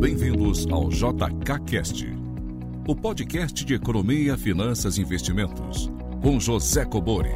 [0.00, 2.06] Bem-vindos ao JKCast,
[2.88, 5.90] o podcast de economia, finanças e investimentos,
[6.22, 7.28] com José Cobori.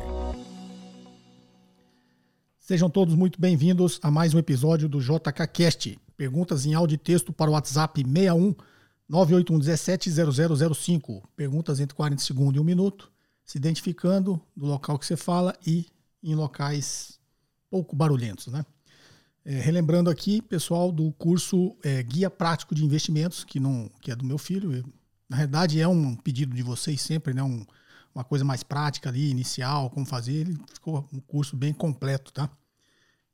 [2.59, 6.01] Sejam todos muito bem-vindos a mais um episódio do JKCast.
[6.17, 8.55] Perguntas em áudio e texto para o WhatsApp 61
[9.11, 11.29] 98117 0005.
[11.37, 13.13] Perguntas entre 40 segundos e 1 minuto,
[13.45, 15.85] se identificando do local que você fala e
[16.23, 17.21] em locais
[17.69, 18.65] pouco barulhentos, né?
[19.45, 24.17] É, relembrando aqui, pessoal, do curso é, Guia Prático de Investimentos, que, não, que é
[24.17, 24.83] do meu filho.
[25.29, 27.43] Na verdade, é um pedido de vocês sempre, né?
[27.43, 27.65] Um,
[28.15, 30.33] uma coisa mais prática ali, inicial, como fazer.
[30.33, 32.49] Ele ficou um curso bem completo, tá?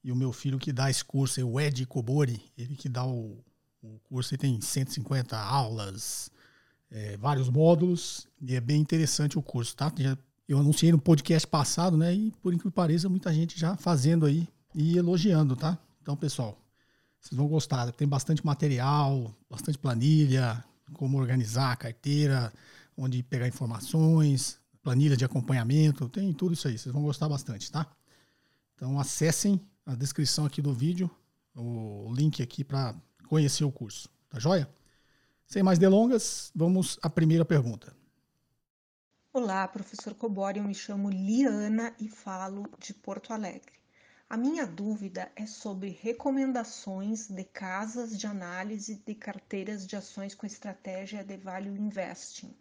[0.03, 3.05] E o meu filho que dá esse curso é o Ed Kobori, ele que dá
[3.05, 3.39] o,
[3.83, 6.31] o curso, ele tem 150 aulas,
[6.91, 9.93] é, vários módulos, e é bem interessante o curso, tá?
[9.97, 12.13] Já, eu anunciei no podcast passado, né?
[12.13, 15.79] E por incrível que pareça, muita gente já fazendo aí e elogiando, tá?
[16.01, 16.59] Então, pessoal,
[17.21, 17.91] vocês vão gostar.
[17.93, 22.53] Tem bastante material, bastante planilha, como organizar a carteira,
[22.97, 26.79] onde pegar informações, planilha de acompanhamento, tem tudo isso aí.
[26.79, 27.87] Vocês vão gostar bastante, tá?
[28.75, 31.11] Então, acessem a descrição aqui do vídeo,
[31.55, 32.95] o link aqui para
[33.29, 34.09] conhecer o curso.
[34.29, 34.69] Tá joia?
[35.47, 37.95] Sem mais delongas, vamos à primeira pergunta.
[39.33, 43.80] Olá, professor Cobori, eu me chamo Liana e falo de Porto Alegre.
[44.31, 50.47] A minha dúvida é sobre recomendações de casas de análise de carteiras de ações com
[50.47, 52.55] estratégia de value investing.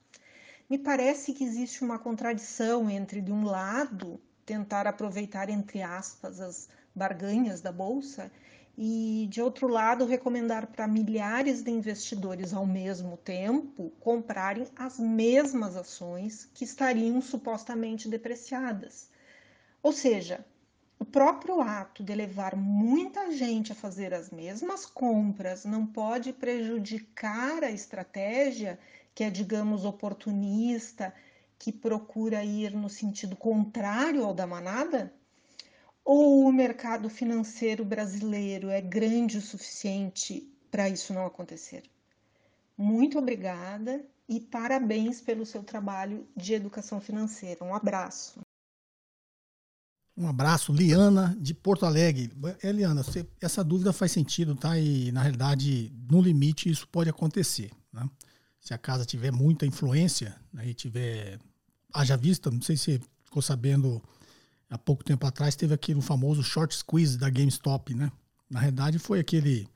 [0.67, 6.67] Me parece que existe uma contradição entre, de um lado, tentar aproveitar, entre aspas, as
[6.95, 8.31] barganhas da bolsa
[8.75, 15.75] e, de outro lado, recomendar para milhares de investidores ao mesmo tempo comprarem as mesmas
[15.75, 19.11] ações que estariam supostamente depreciadas.
[19.83, 20.43] Ou seja,
[21.09, 27.71] próprio ato de levar muita gente a fazer as mesmas compras não pode prejudicar a
[27.71, 28.79] estratégia
[29.13, 31.13] que é, digamos, oportunista,
[31.57, 35.13] que procura ir no sentido contrário ao da manada?
[36.05, 41.83] Ou o mercado financeiro brasileiro é grande o suficiente para isso não acontecer?
[42.77, 47.65] Muito obrigada e parabéns pelo seu trabalho de educação financeira.
[47.65, 48.39] Um abraço.
[50.19, 52.29] Um abraço, Liana, de Porto Alegre.
[52.61, 54.77] É, Liana, você, essa dúvida faz sentido, tá?
[54.77, 57.71] E, na realidade, no limite, isso pode acontecer.
[57.93, 58.05] Né?
[58.59, 61.39] Se a casa tiver muita influência né, e tiver.
[61.93, 64.03] Haja vista, não sei se ficou sabendo,
[64.69, 68.11] há pouco tempo atrás, teve aquele famoso short squeeze da GameStop, né?
[68.49, 69.69] Na realidade, foi aquele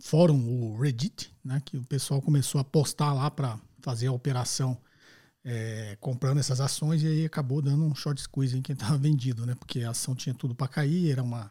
[0.00, 1.60] fórum, o Reddit, né?
[1.64, 4.78] Que o pessoal começou a postar lá para fazer a operação
[5.44, 9.46] é, comprando essas ações e aí acabou dando um short squeeze em quem estava vendido,
[9.46, 9.54] né?
[9.54, 11.50] Porque a ação tinha tudo para cair, era uma,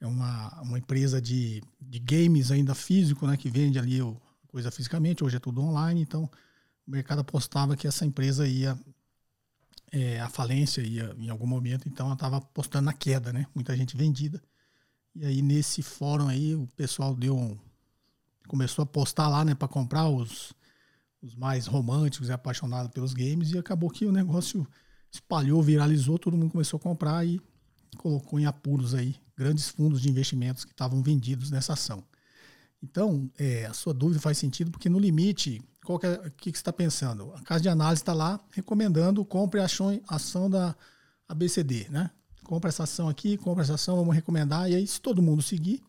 [0.00, 3.36] é uma, uma empresa de, de games ainda físico, né?
[3.36, 6.30] Que vende ali o, coisa fisicamente, hoje é tudo online, então
[6.86, 8.78] o mercado apostava que essa empresa ia
[9.90, 13.46] é, a falência ia em algum momento, então ela estava apostando na queda, né?
[13.54, 14.42] Muita gente vendida.
[15.14, 17.58] E aí nesse fórum aí o pessoal deu um,
[18.46, 20.54] começou a postar lá, né, para comprar os
[21.22, 24.66] os mais românticos e apaixonados pelos games, e acabou que o negócio
[25.10, 27.40] espalhou, viralizou, todo mundo começou a comprar e
[27.96, 32.02] colocou em apuros aí grandes fundos de investimentos que estavam vendidos nessa ação.
[32.82, 36.58] Então, é, a sua dúvida faz sentido, porque no limite, qual que, é, que, que
[36.58, 37.32] você está pensando?
[37.34, 39.66] A casa de análise está lá recomendando compre a
[40.08, 40.74] ação, da
[41.28, 42.10] ABCD, né?
[42.42, 45.80] Compre essa ação aqui, compre essa ação, vamos recomendar, e aí se todo mundo seguir,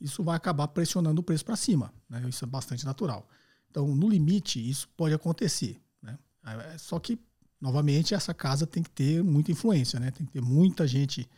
[0.00, 1.92] isso vai acabar pressionando o preço para cima.
[2.08, 2.24] Né?
[2.28, 3.28] Isso é bastante natural.
[3.70, 5.80] Então, no limite, isso pode acontecer.
[6.02, 6.18] Né?
[6.44, 7.18] É, só que,
[7.60, 10.10] novamente, essa casa tem que ter muita influência, né?
[10.10, 11.28] tem que ter muita gente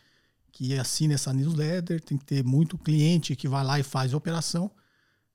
[0.51, 4.17] que assina essa newsletter, tem que ter muito cliente que vai lá e faz a
[4.17, 4.71] operação,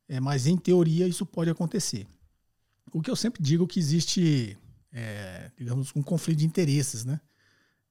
[0.08, 2.06] é, mas em teoria isso pode acontecer.
[2.92, 4.56] O que eu sempre digo que existe,
[4.92, 7.20] é, digamos, um conflito de interesses, né?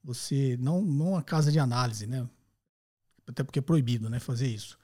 [0.03, 2.27] Você não, não a casa de análise, né?
[3.27, 4.77] Até porque é proibido, né, fazer isso.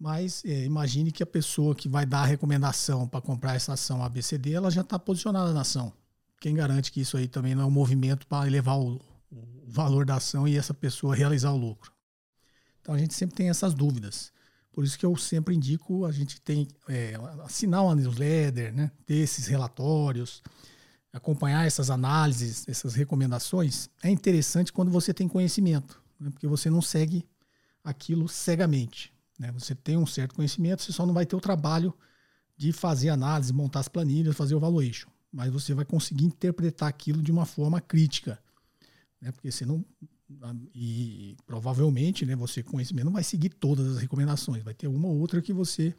[0.00, 4.02] Mas é, imagine que a pessoa que vai dar a recomendação para comprar essa ação
[4.02, 5.92] ABCD, ela já está posicionada na ação.
[6.40, 8.94] Quem garante que isso aí também não é um movimento para elevar o,
[9.30, 11.92] o, valor da ação e essa pessoa realizar o lucro?
[12.80, 14.32] Então a gente sempre tem essas dúvidas.
[14.72, 17.12] Por isso que eu sempre indico a gente tem é,
[17.44, 18.90] assinar uma newsletter, né?
[19.04, 20.42] ter esses relatórios,
[21.12, 23.90] acompanhar essas análises, essas recomendações.
[24.02, 26.30] É interessante quando você tem conhecimento, né?
[26.30, 27.28] porque você não segue
[27.84, 29.12] aquilo cegamente.
[29.40, 29.50] Né?
[29.52, 31.94] Você tem um certo conhecimento, você só não vai ter o trabalho
[32.58, 35.08] de fazer análise, montar as planilhas, fazer o valuation.
[35.32, 38.38] Mas você vai conseguir interpretar aquilo de uma forma crítica.
[39.18, 39.32] Né?
[39.32, 39.82] Porque você não.
[40.74, 44.62] E provavelmente né, você, conhecimento, não vai seguir todas as recomendações.
[44.62, 45.94] Vai ter uma ou outra que você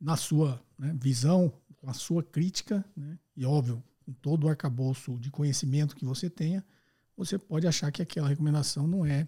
[0.00, 5.16] na sua né, visão, com a sua crítica, né, e óbvio, com todo o arcabouço
[5.18, 6.64] de conhecimento que você tenha,
[7.16, 9.26] você pode achar que aquela recomendação não é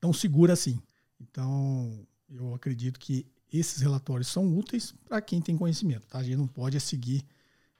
[0.00, 0.80] tão segura assim.
[1.20, 6.06] Então, eu acredito que esses relatórios são úteis para quem tem conhecimento.
[6.06, 6.18] Tá?
[6.18, 7.24] A gente não pode seguir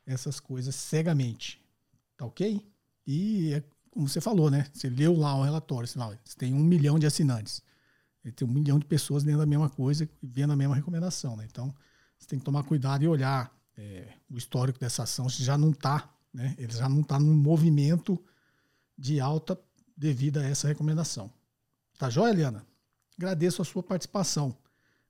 [0.07, 1.61] essas coisas cegamente.
[2.17, 2.67] Tá ok?
[3.07, 4.67] E é como você falou, né?
[4.73, 7.63] Você leu lá o relatório, você, fala, você tem um milhão de assinantes.
[8.37, 11.37] Tem um milhão de pessoas lendo a mesma coisa e vendo a mesma recomendação.
[11.37, 11.47] Né?
[11.51, 11.75] Então,
[12.19, 15.71] você tem que tomar cuidado e olhar é, o histórico dessa ação, se já não
[15.71, 16.55] está, né?
[16.59, 18.23] Ele já não está num movimento
[18.97, 19.59] de alta
[19.97, 21.33] devido a essa recomendação.
[21.97, 22.68] Tá joia, Eliana?
[23.19, 24.55] Agradeço a sua participação.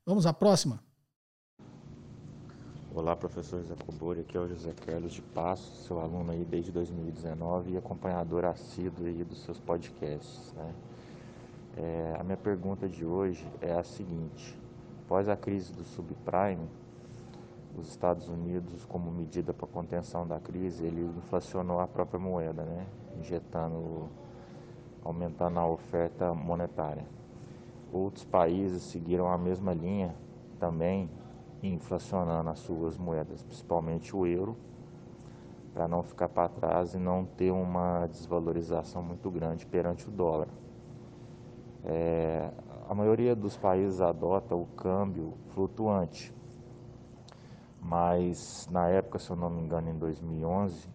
[0.07, 0.83] Vamos à próxima?
[2.95, 6.73] Olá, professor José Cobori, aqui é o José Carlos de Passo, seu aluno aí desde
[6.73, 10.75] 2019 e acompanhador assíduo aí dos seus podcasts, né?
[11.77, 14.59] É, a minha pergunta de hoje é a seguinte:
[15.05, 16.67] após a crise do subprime,
[17.77, 22.87] os Estados Unidos, como medida para contenção da crise, ele inflacionou a própria moeda, né?
[23.21, 24.09] injetando,
[25.05, 27.18] aumentando a oferta monetária.
[27.93, 30.15] Outros países seguiram a mesma linha
[30.59, 31.11] também,
[31.63, 34.57] inflacionando as suas moedas, principalmente o euro,
[35.73, 40.49] para não ficar para trás e não ter uma desvalorização muito grande perante o dólar.
[41.85, 42.51] É,
[42.89, 46.35] a maioria dos países adota o câmbio flutuante,
[47.81, 50.89] mas na época, se eu não me engano, em 2011,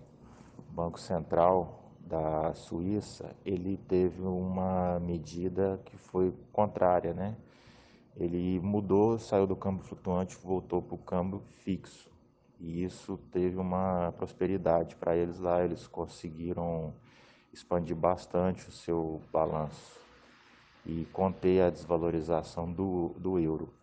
[0.69, 7.36] o Banco Central da Suíça, ele teve uma medida que foi contrária, né?
[8.16, 12.12] Ele mudou, saiu do câmbio flutuante, voltou para o câmbio fixo.
[12.60, 16.94] E isso teve uma prosperidade para eles lá, eles conseguiram
[17.52, 20.00] expandir bastante o seu balanço
[20.86, 23.74] e conter a desvalorização do, do euro.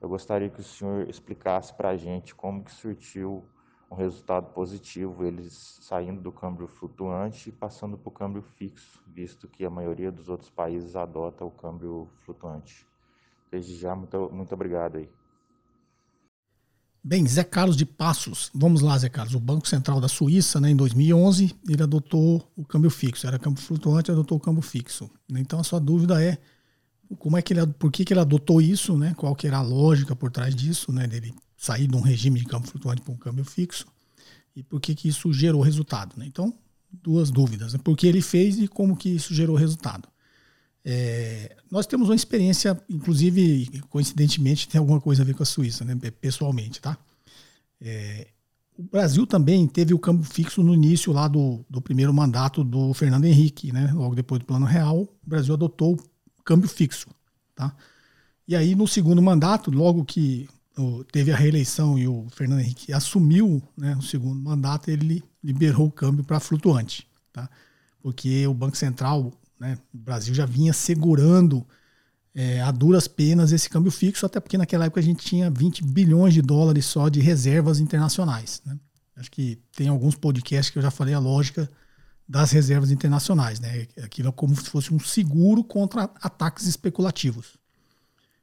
[0.00, 3.44] Eu gostaria que o senhor explicasse para a gente como que surtiu
[3.90, 9.48] um resultado positivo, eles saindo do câmbio flutuante e passando para o câmbio fixo, visto
[9.48, 12.86] que a maioria dos outros países adota o câmbio flutuante.
[13.50, 15.08] Desde já, muito, muito obrigado aí.
[17.02, 18.50] Bem, Zé Carlos de Passos.
[18.54, 19.34] Vamos lá, Zé Carlos.
[19.34, 23.26] O Banco Central da Suíça, né, em 2011, ele adotou o câmbio fixo.
[23.26, 25.10] Era câmbio flutuante, adotou o câmbio fixo.
[25.30, 26.38] Então a sua dúvida é
[27.18, 29.14] como é que ele, por que, que ele adotou isso, né?
[29.16, 31.08] Qual que era a lógica por trás disso, né?
[31.08, 33.86] Dele sair de um regime de câmbio flutuante para um câmbio fixo
[34.56, 36.24] e por que, que isso gerou resultado, né?
[36.26, 36.54] Então,
[36.90, 37.80] duas dúvidas, né?
[37.84, 40.08] Por que ele fez e como que isso gerou resultado.
[40.82, 45.84] É, nós temos uma experiência, inclusive, coincidentemente, tem alguma coisa a ver com a Suíça,
[45.84, 45.94] né?
[46.18, 46.96] pessoalmente, tá?
[47.78, 48.28] É,
[48.74, 52.94] o Brasil também teve o câmbio fixo no início lá do, do primeiro mandato do
[52.94, 53.92] Fernando Henrique, né?
[53.92, 55.92] Logo depois do Plano Real, o Brasil adotou
[56.38, 57.08] o câmbio fixo,
[57.54, 57.76] tá?
[58.48, 60.48] E aí, no segundo mandato, logo que
[61.12, 65.92] teve a reeleição e o Fernando Henrique assumiu né, o segundo mandato, ele liberou o
[65.92, 67.48] câmbio para flutuante, tá?
[68.02, 69.78] Porque o Banco Central né?
[69.92, 71.66] O Brasil já vinha segurando
[72.34, 75.84] é, a duras penas esse câmbio fixo, até porque naquela época a gente tinha 20
[75.84, 78.62] bilhões de dólares só de reservas internacionais.
[78.64, 78.78] Né?
[79.16, 81.70] Acho que tem alguns podcasts que eu já falei a lógica
[82.26, 83.60] das reservas internacionais.
[83.60, 83.86] Né?
[84.02, 87.58] Aquilo é como se fosse um seguro contra ataques especulativos.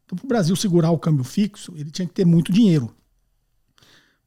[0.08, 2.96] Então, para o Brasil segurar o câmbio fixo, ele tinha que ter muito dinheiro.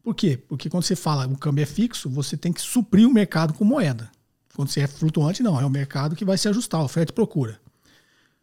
[0.02, 0.37] Por quê?
[0.37, 3.64] Porque quando você fala o câmbio é fixo, você tem que suprir o mercado com
[3.64, 4.10] moeda.
[4.54, 7.58] Quando você é flutuante, não, é o mercado que vai se ajustar, oferta e procura.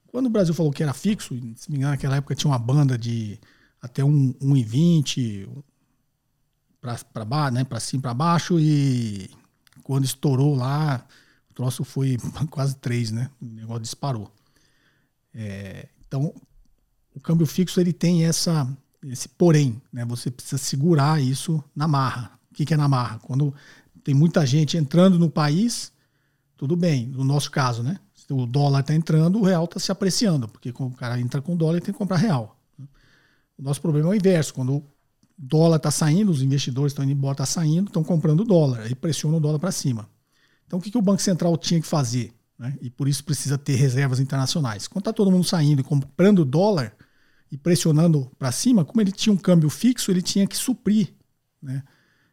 [0.08, 2.98] Quando o Brasil falou que era fixo, se me engano, naquela época tinha uma banda
[2.98, 3.40] de
[3.80, 5.48] até 1,20
[6.82, 9.30] para baixo, né, para cima para baixo e
[9.84, 11.06] quando estourou lá,
[11.52, 12.18] o troço foi
[12.50, 13.30] quase 3, né?
[13.40, 14.32] O negócio disparou.
[15.34, 16.34] É, então,
[17.18, 18.68] o câmbio fixo ele tem essa
[19.04, 20.06] esse porém, né?
[20.06, 22.38] Você precisa segurar isso na marra.
[22.52, 23.20] O que, que é na marra?
[23.20, 23.54] Quando
[24.04, 25.92] tem muita gente entrando no país
[26.56, 28.00] tudo bem, no nosso caso, né?
[28.14, 31.56] Se o dólar está entrando, o real está se apreciando, porque o cara entra com
[31.56, 32.60] dólar, ele tem que comprar real.
[33.58, 34.84] O nosso problema é o inverso, quando o
[35.38, 39.38] dólar está saindo, os investidores estão indo embora, está saindo, estão comprando dólar, aí pressiona
[39.38, 40.10] o dólar para cima.
[40.66, 42.34] Então o que, que o Banco Central tinha que fazer?
[42.58, 42.76] Né?
[42.82, 44.88] E por isso precisa ter reservas internacionais.
[44.88, 46.97] Quando está todo mundo saindo e comprando dólar
[47.52, 51.14] e pressionando para cima, como ele tinha um câmbio fixo, ele tinha que suprir
[51.62, 51.84] né?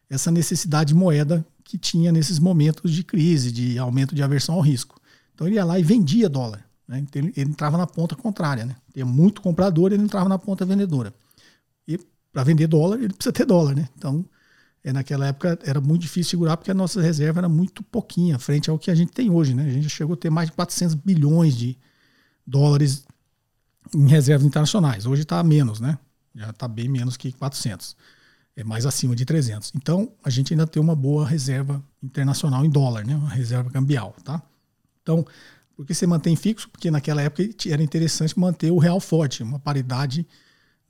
[0.08, 4.60] essa necessidade de moeda que tinha nesses momentos de crise, de aumento de aversão ao
[4.60, 5.00] risco.
[5.34, 6.64] Então ele ia lá e vendia dólar.
[6.86, 6.98] Né?
[7.00, 8.64] Então ele, ele, entrava na ponta contrária.
[8.66, 8.76] Né?
[8.92, 11.14] Tinha muito comprador ele entrava na ponta vendedora.
[11.86, 11.98] E
[12.32, 13.74] para vender dólar, ele precisa ter dólar.
[13.74, 13.88] Né?
[13.96, 14.24] Então,
[14.82, 18.68] é, naquela época era muito difícil segurar porque a nossa reserva era muito pouquinha frente
[18.68, 19.54] ao que a gente tem hoje.
[19.54, 19.64] Né?
[19.64, 21.78] A gente chegou a ter mais de 400 bilhões de
[22.46, 23.04] dólares
[23.94, 25.06] em reservas internacionais.
[25.06, 25.98] Hoje está menos, né?
[26.34, 27.96] já está bem menos que 400.
[28.56, 29.72] é mais acima de 300.
[29.74, 33.16] Então, a gente ainda tem uma boa reserva internacional em dólar, né?
[33.16, 34.14] uma reserva cambial.
[34.24, 34.42] Tá?
[35.02, 35.24] Então,
[35.76, 36.68] por que você mantém fixo?
[36.68, 40.26] Porque naquela época era interessante manter o real forte, uma paridade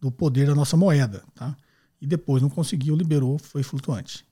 [0.01, 1.23] do poder da nossa moeda.
[1.35, 1.57] Tá?
[2.01, 4.25] E depois não conseguiu, liberou, foi flutuante.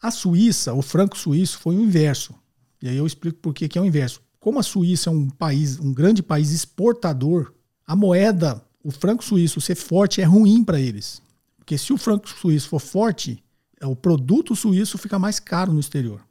[0.00, 2.34] A Suíça, o franco suíço, foi o inverso.
[2.82, 4.20] E aí eu explico por que, que é o inverso.
[4.40, 7.52] Como a Suíça é um país, um grande país exportador,
[7.92, 11.20] a moeda, o franco suíço ser forte é ruim para eles.
[11.58, 13.44] Porque se o franco suíço for forte,
[13.78, 16.22] é, o produto suíço fica mais caro no exterior.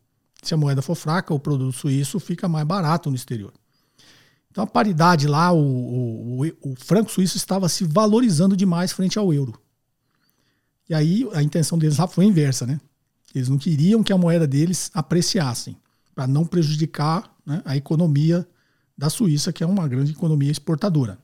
[0.41, 3.53] Se a moeda for fraca, o produto suíço fica mais barato no exterior.
[4.49, 9.31] Então a paridade lá, o, o, o, franco suíço estava se valorizando demais frente ao
[9.31, 9.53] euro.
[10.89, 12.81] E aí a intenção deles lá foi inversa, né?
[13.35, 15.77] Eles não queriam que a moeda deles apreciassem,
[16.15, 18.47] para não prejudicar né, a economia
[18.97, 21.19] da Suíça, que é uma grande economia exportadora.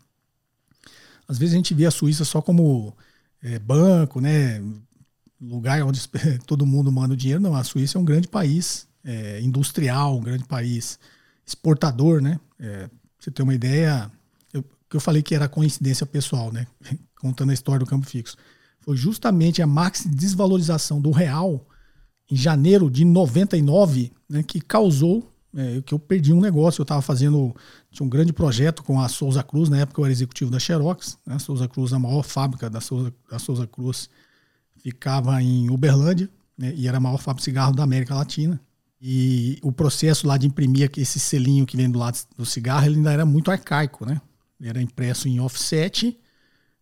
[1.27, 2.95] Às vezes a gente vê a Suíça só como
[3.41, 4.61] é, banco, né,
[5.39, 6.01] lugar onde
[6.45, 7.41] todo mundo manda o dinheiro.
[7.41, 10.99] Não, a Suíça é um grande país é, industrial, um grande país
[11.45, 12.39] exportador, né?
[12.59, 14.11] É, você ter uma ideia,
[14.53, 16.67] eu, que eu falei que era coincidência pessoal, né?
[17.19, 18.37] Contando a história do campo fixo.
[18.81, 21.65] Foi justamente a máxima desvalorização do real
[22.29, 26.81] em janeiro de 99 né, que causou é, que eu perdi um negócio.
[26.81, 27.55] Eu estava fazendo,
[27.89, 31.17] tinha um grande projeto com a Souza Cruz, na época eu era executivo da Xerox.
[31.25, 34.07] Né, a Souza Cruz, a maior fábrica da Souza, da Souza Cruz,
[34.83, 38.61] ficava em Uberlândia né, e era a maior fábrica de cigarro da América Latina.
[39.01, 42.97] E o processo lá de imprimir esse selinho que vem do lado do cigarro, ele
[42.97, 44.21] ainda era muito arcaico, né?
[44.59, 46.17] Ele era impresso em offset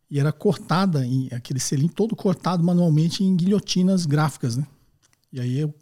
[0.10, 1.03] e era cortada,
[1.34, 4.65] aquele selinho todo cortado manualmente em guilhotinas gráficas, né?
[5.32, 5.74] E aí eu,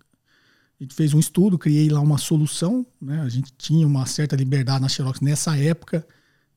[0.83, 3.21] a gente fez um estudo, criei lá uma solução, né?
[3.21, 6.05] A gente tinha uma certa liberdade na Xerox nessa época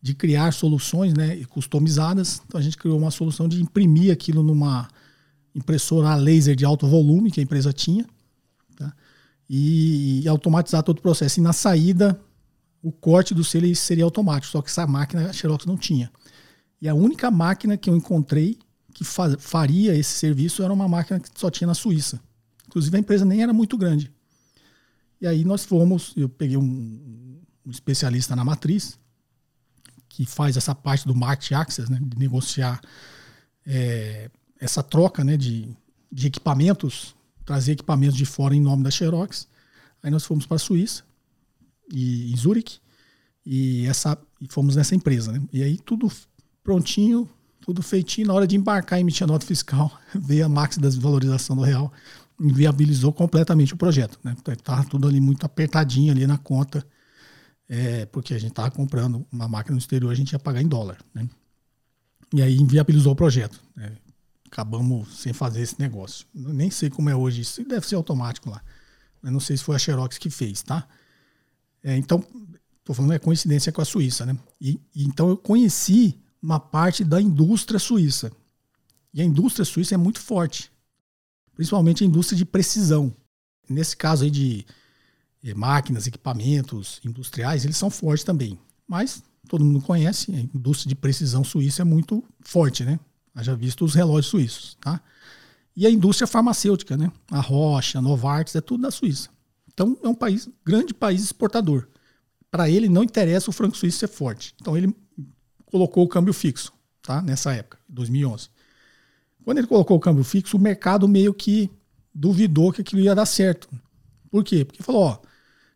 [0.03, 2.43] de criar soluções, né, customizadas.
[2.45, 4.89] Então a gente criou uma solução de imprimir aquilo numa
[5.55, 8.05] impressora laser de alto volume que a empresa tinha,
[8.77, 8.93] tá?
[9.49, 11.39] e, e, automatizar todo o processo.
[11.39, 12.21] E na saída,
[12.83, 16.11] o corte do selo seria automático, só que essa máquina a Xerox não tinha.
[16.83, 18.59] E a única máquina que eu encontrei
[18.93, 22.21] que faria esse serviço era uma máquina que só tinha na Suíça.
[22.67, 24.16] Inclusive a empresa nem era muito grande.
[25.21, 28.99] E aí nós fomos, eu peguei um, um especialista na matriz,
[30.09, 32.81] que faz essa parte do market access, né, de negociar
[33.67, 34.31] é,
[34.61, 35.69] essa troca né, de,
[36.11, 39.47] de equipamentos, trazer equipamentos de fora em nome da Xerox.
[40.03, 41.05] Aí nós fomos para a Suíça,
[41.93, 42.81] e, em Zurich,
[43.45, 45.33] e, essa, e fomos nessa empresa.
[45.33, 45.43] Né?
[45.53, 46.11] E aí tudo
[46.63, 47.29] prontinho,
[47.61, 48.29] tudo feitinho.
[48.29, 51.63] Na hora de embarcar e emitir a nota fiscal, veio a máxima da desvalorização do
[51.63, 51.93] real
[52.41, 54.19] inviabilizou completamente o projeto.
[54.23, 54.37] Né?
[54.49, 56.87] Estava tudo ali muito apertadinho ali na conta,
[57.69, 60.69] é, porque a gente estava comprando uma máquina no exterior, a gente ia pagar em
[60.69, 60.99] dólar.
[61.15, 61.29] Né?
[62.35, 63.61] E aí inviabilizou o projeto.
[63.75, 63.93] Né?
[64.47, 66.27] Acabamos sem fazer esse negócio.
[66.35, 68.63] Nem sei como é hoje isso, deve ser automático lá.
[69.23, 70.87] Eu não sei se foi a Xerox que fez, tá?
[71.83, 72.25] É, então,
[72.79, 74.39] estou falando é coincidência com a Suíça, né?
[74.61, 78.31] E, e, então eu conheci uma parte da indústria suíça.
[79.13, 80.71] E a indústria suíça é muito forte
[81.57, 83.13] principalmente a indústria de precisão.
[83.69, 84.65] Nesse caso aí de
[85.43, 88.59] eh, máquinas, equipamentos industriais, eles são fortes também.
[88.87, 93.01] Mas todo mundo conhece, a indústria de precisão suíça é muito forte, né?
[93.41, 95.01] Já visto os relógios suíços, tá?
[95.75, 97.11] E a indústria farmacêutica, né?
[97.31, 99.29] A Rocha, a Novartis, é tudo da Suíça.
[99.73, 101.87] Então é um país, grande país exportador.
[102.51, 104.55] Para ele não interessa o franco suíço ser forte.
[104.59, 104.95] Então ele
[105.67, 106.73] colocou o câmbio fixo,
[107.03, 107.21] tá?
[107.21, 108.49] Nessa época, 2011.
[109.47, 111.71] Quando ele colocou o câmbio fixo, o mercado meio que
[112.13, 113.69] duvidou que aquilo ia dar certo.
[114.29, 114.65] Por quê?
[114.65, 115.19] Porque falou, ó,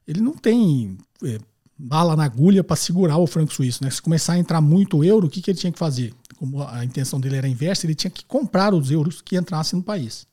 [0.04, 1.38] ele não tem é,
[1.78, 3.88] bala na agulha para segurar o franco suíço, né?
[3.88, 6.12] Se começar a entrar muito euro, o que, que ele tinha que fazer?
[6.36, 9.84] Como a intenção dele era inversa, ele tinha que comprar os euros que entrassem no
[9.84, 10.26] país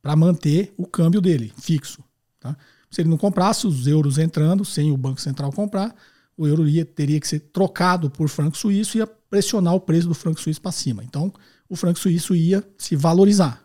[0.00, 2.02] para manter o câmbio dele fixo.
[2.40, 2.56] Tá?
[2.90, 5.94] Se ele não comprasse os euros entrando, sem o Banco Central comprar,
[6.34, 10.08] o euro ia, teria que ser trocado por franco suíço e ia pressionar o preço
[10.08, 11.04] do franco suíço para cima.
[11.04, 11.30] Então,
[11.74, 13.62] o franco suíço ia se valorizar.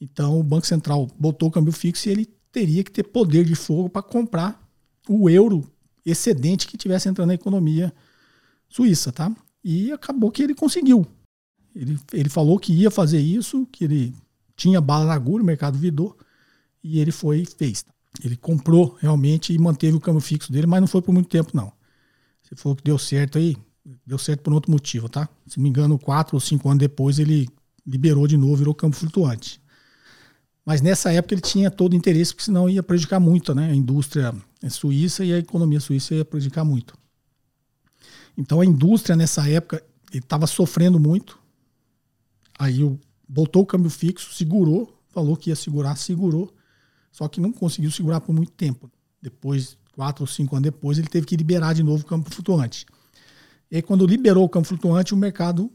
[0.00, 3.54] Então o Banco Central botou o câmbio fixo e ele teria que ter poder de
[3.54, 4.60] fogo para comprar
[5.08, 5.64] o euro
[6.04, 7.92] excedente que tivesse entrando na economia
[8.68, 9.34] suíça, tá?
[9.62, 11.06] E acabou que ele conseguiu.
[11.74, 14.14] Ele, ele falou que ia fazer isso, que ele
[14.56, 16.16] tinha bala na agulha, o mercado vidou,
[16.82, 17.84] e ele foi e fez.
[18.22, 21.50] Ele comprou realmente e manteve o câmbio fixo dele, mas não foi por muito tempo,
[21.54, 21.72] não.
[22.42, 23.56] Você falou que deu certo aí,
[24.06, 25.28] Deu certo por outro motivo, tá?
[25.46, 27.48] Se não me engano, quatro ou cinco anos depois ele
[27.86, 29.60] liberou de novo, virou campo flutuante.
[30.64, 33.70] Mas nessa época ele tinha todo o interesse, porque senão ia prejudicar muito né?
[33.70, 34.34] a indústria
[34.70, 36.96] suíça e a economia suíça ia prejudicar muito.
[38.36, 39.82] Então a indústria nessa época
[40.12, 41.38] estava sofrendo muito.
[42.58, 42.80] Aí
[43.28, 46.54] botou o câmbio fixo, segurou, falou que ia segurar, segurou,
[47.10, 48.90] só que não conseguiu segurar por muito tempo.
[49.20, 52.86] Depois, quatro ou cinco anos depois, ele teve que liberar de novo o câmbio flutuante.
[53.72, 55.72] E aí, quando liberou o câmbio flutuante, o mercado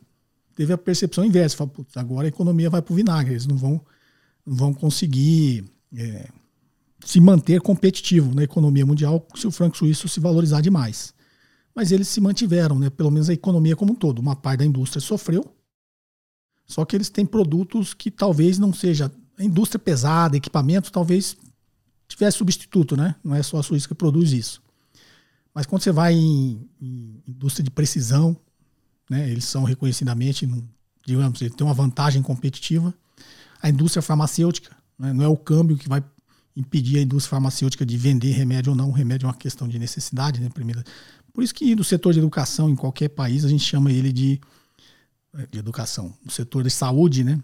[0.56, 1.58] teve a percepção inversa.
[1.58, 3.82] Falou, agora a economia vai para o vinagre, eles não vão,
[4.46, 6.30] não vão conseguir é,
[7.04, 11.12] se manter competitivo na economia mundial se o franco suíço se valorizar demais.
[11.74, 12.92] Mas eles se mantiveram, né?
[12.92, 14.20] pelo menos a economia como um todo.
[14.20, 15.44] Uma parte da indústria sofreu,
[16.68, 21.36] só que eles têm produtos que talvez não seja a indústria pesada, equipamentos, talvez
[22.08, 23.16] tivesse substituto, né?
[23.24, 24.62] Não é só a Suíça que produz isso.
[25.58, 28.38] Mas quando você vai em, em indústria de precisão,
[29.10, 29.28] né?
[29.28, 30.48] Eles são reconhecidamente,
[31.04, 32.94] digamos, eles têm uma vantagem competitiva.
[33.60, 35.12] A indústria farmacêutica, né?
[35.12, 36.04] não é o câmbio que vai
[36.56, 38.90] impedir a indústria farmacêutica de vender remédio ou não.
[38.90, 40.48] O remédio é uma questão de necessidade, né?
[40.54, 40.84] Primeiro.
[41.34, 44.40] Por isso que no setor de educação, em qualquer país, a gente chama ele de,
[45.50, 46.14] de educação.
[46.24, 47.42] No setor de saúde, né?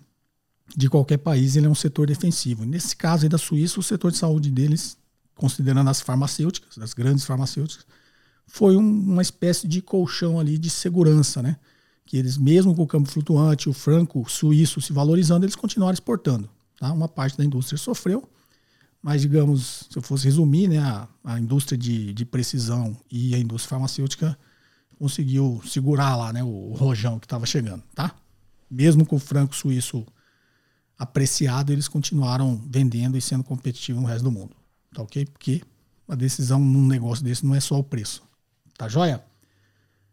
[0.77, 2.63] de qualquer país, ele é um setor defensivo.
[2.63, 4.95] Nesse caso aí da Suíça, o setor de saúde deles,
[5.33, 7.87] considerando as farmacêuticas, as grandes farmacêuticas,
[8.47, 11.57] foi um, uma espécie de colchão ali de segurança, né?
[12.05, 16.49] Que eles, mesmo com o campo flutuante, o franco suíço se valorizando, eles continuaram exportando.
[16.77, 16.91] Tá?
[16.91, 18.29] Uma parte da indústria sofreu,
[19.01, 23.39] mas, digamos, se eu fosse resumir, né, a, a indústria de, de precisão e a
[23.39, 24.37] indústria farmacêutica
[24.97, 27.83] conseguiu segurar lá né, o, o rojão que estava chegando.
[27.93, 28.15] Tá?
[28.69, 30.05] Mesmo com o franco suíço
[30.97, 34.55] apreciado, eles continuaram vendendo e sendo competitivos no resto do mundo.
[34.93, 35.25] Tá ok?
[35.25, 35.61] Porque
[36.07, 38.23] a decisão num negócio desse não é só o preço.
[38.77, 39.23] Tá joia?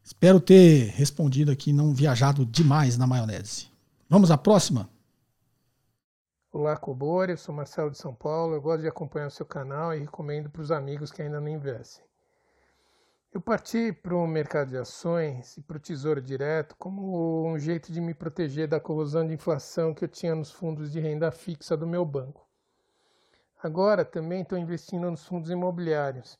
[0.04, 3.70] Espero ter respondido aqui, não viajado demais na maionese.
[4.08, 4.88] Vamos à próxima?
[6.52, 8.54] Olá, Cobori, eu sou Marcelo de São Paulo.
[8.54, 11.48] Eu gosto de acompanhar o seu canal e recomendo para os amigos que ainda não
[11.48, 12.04] investem.
[13.32, 17.92] Eu parti para o mercado de ações e para o Tesouro Direto como um jeito
[17.92, 21.76] de me proteger da corrosão de inflação que eu tinha nos fundos de renda fixa
[21.76, 22.46] do meu banco.
[23.62, 26.36] Agora também estou investindo nos fundos imobiliários.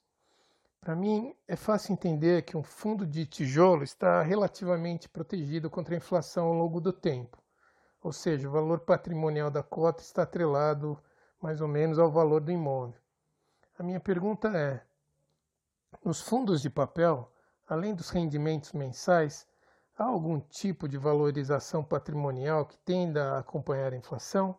[0.81, 5.99] Para mim, é fácil entender que um fundo de tijolo está relativamente protegido contra a
[5.99, 7.37] inflação ao longo do tempo,
[8.03, 10.99] ou seja, o valor patrimonial da cota está atrelado
[11.39, 12.99] mais ou menos ao valor do imóvel.
[13.79, 14.83] A minha pergunta é:
[16.03, 17.31] nos fundos de papel,
[17.69, 19.47] além dos rendimentos mensais,
[19.99, 24.59] há algum tipo de valorização patrimonial que tenda a acompanhar a inflação?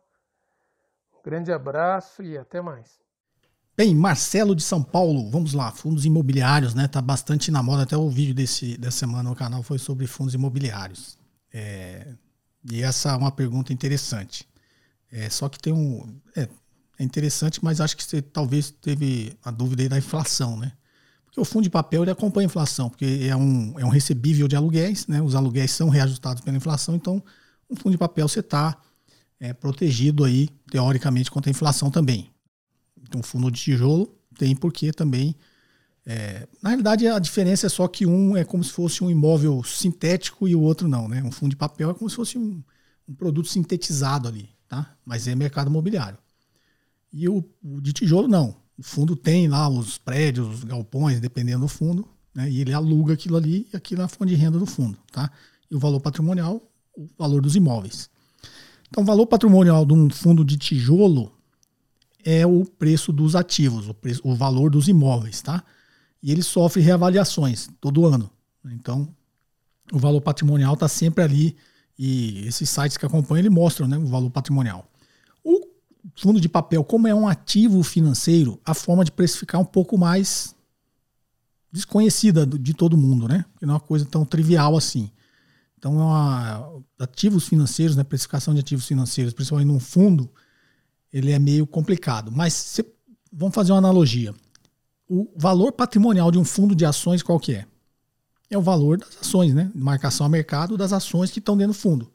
[1.18, 3.02] Um grande abraço e até mais.
[3.82, 6.88] Bem, Marcelo de São Paulo, vamos lá, fundos imobiliários, né?
[6.88, 10.36] Tá bastante na moda, até o vídeo desse, dessa semana no canal foi sobre fundos
[10.36, 11.18] imobiliários.
[11.52, 12.14] É,
[12.72, 14.48] e essa é uma pergunta interessante.
[15.12, 16.16] É, só que tem um.
[16.36, 16.48] É,
[17.00, 20.74] é interessante, mas acho que você talvez teve a dúvida aí da inflação, né?
[21.26, 24.48] Porque o fundo de papel ele acompanha a inflação, porque é um, é um recebível
[24.48, 25.24] de aluguéis, né?
[25.24, 27.24] os aluguéis são reajustados pela inflação, então
[27.68, 28.80] um fundo de papel você está
[29.40, 32.31] é, protegido aí, teoricamente, contra a inflação também.
[33.04, 35.36] Então, fundo de tijolo tem porque também.
[36.06, 39.64] É, na realidade, a diferença é só que um é como se fosse um imóvel
[39.64, 41.08] sintético e o outro não.
[41.08, 41.22] Né?
[41.24, 42.64] Um fundo de papel é como se fosse um,
[43.08, 44.96] um produto sintetizado ali, tá?
[45.06, 46.18] mas é mercado imobiliário.
[47.14, 48.56] E o, o de tijolo não.
[48.78, 52.50] O fundo tem lá os prédios, os galpões, dependendo do fundo, né?
[52.50, 54.98] e ele aluga aquilo ali e aquilo é a fonte de renda do fundo.
[55.12, 55.30] Tá?
[55.70, 58.10] E o valor patrimonial, o valor dos imóveis.
[58.90, 61.32] Então, o valor patrimonial de um fundo de tijolo
[62.26, 65.42] é o preço dos ativos, o, preço, o valor dos imóveis.
[65.42, 65.64] Tá?
[66.22, 68.30] E ele sofre reavaliações todo ano.
[68.66, 69.08] Então,
[69.92, 71.56] o valor patrimonial está sempre ali
[71.98, 74.90] e esses sites que acompanham ele mostram né, o valor patrimonial.
[75.44, 75.62] O
[76.16, 79.98] fundo de papel, como é um ativo financeiro, a forma de precificar é um pouco
[79.98, 80.56] mais
[81.72, 83.46] desconhecida de todo mundo, né?
[83.54, 85.10] Porque não é uma coisa tão trivial assim.
[85.78, 90.30] Então, é uma, ativos financeiros, né, precificação de ativos financeiros, principalmente num fundo,
[91.12, 92.32] ele é meio complicado.
[92.32, 92.86] Mas se,
[93.32, 94.34] vamos fazer uma analogia.
[95.08, 97.66] O valor patrimonial de um fundo de ações qual que é?
[98.50, 99.72] É o valor das ações, né?
[99.74, 102.12] Marcação a mercado das ações que estão dentro do fundo.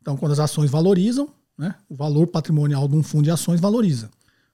[0.00, 1.74] Então, quando as ações valorizam, né?
[1.88, 4.10] O valor patrimonial de um fundo de ações valoriza.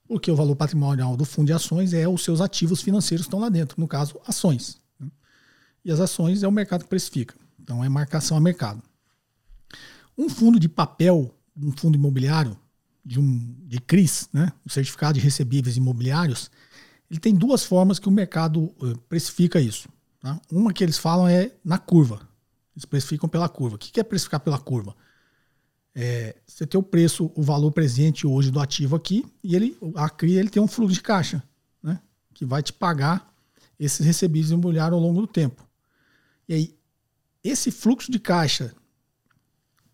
[0.06, 3.40] Porque o valor patrimonial do fundo de ações é os seus ativos financeiros que estão
[3.40, 4.80] lá dentro, no caso, ações.
[4.98, 5.08] Né?
[5.84, 7.34] E as ações é o mercado que precifica.
[7.60, 8.82] Então é marcação a mercado.
[10.18, 12.56] Um fundo de papel, um fundo imobiliário,
[13.04, 14.52] de um de CRIs, né?
[14.64, 16.50] o certificado de recebíveis imobiliários,
[17.10, 19.88] ele tem duas formas que o mercado eh, precifica isso.
[20.20, 20.40] Tá?
[20.50, 22.20] Uma que eles falam é na curva.
[22.76, 23.76] Eles precificam pela curva.
[23.76, 24.94] O que é precificar pela curva?
[25.94, 30.08] É, você tem o preço, o valor presente hoje do ativo aqui, e ele, a
[30.08, 31.42] CRI ele tem um fluxo de caixa,
[31.82, 32.00] né?
[32.32, 33.34] Que vai te pagar
[33.78, 35.66] esses recebíveis imobiliários ao longo do tempo.
[36.48, 36.78] E aí,
[37.42, 38.74] esse fluxo de caixa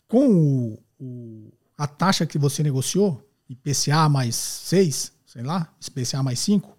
[0.06, 6.38] com o, o, a taxa que você negociou, IPCA mais 6, sei lá, IPCA mais
[6.40, 6.76] 5,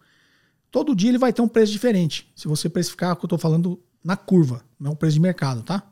[0.71, 2.31] todo dia ele vai ter um preço diferente.
[2.36, 5.19] Se você precificar, o que eu estou falando na curva, não é o preço de
[5.19, 5.83] mercado, tá?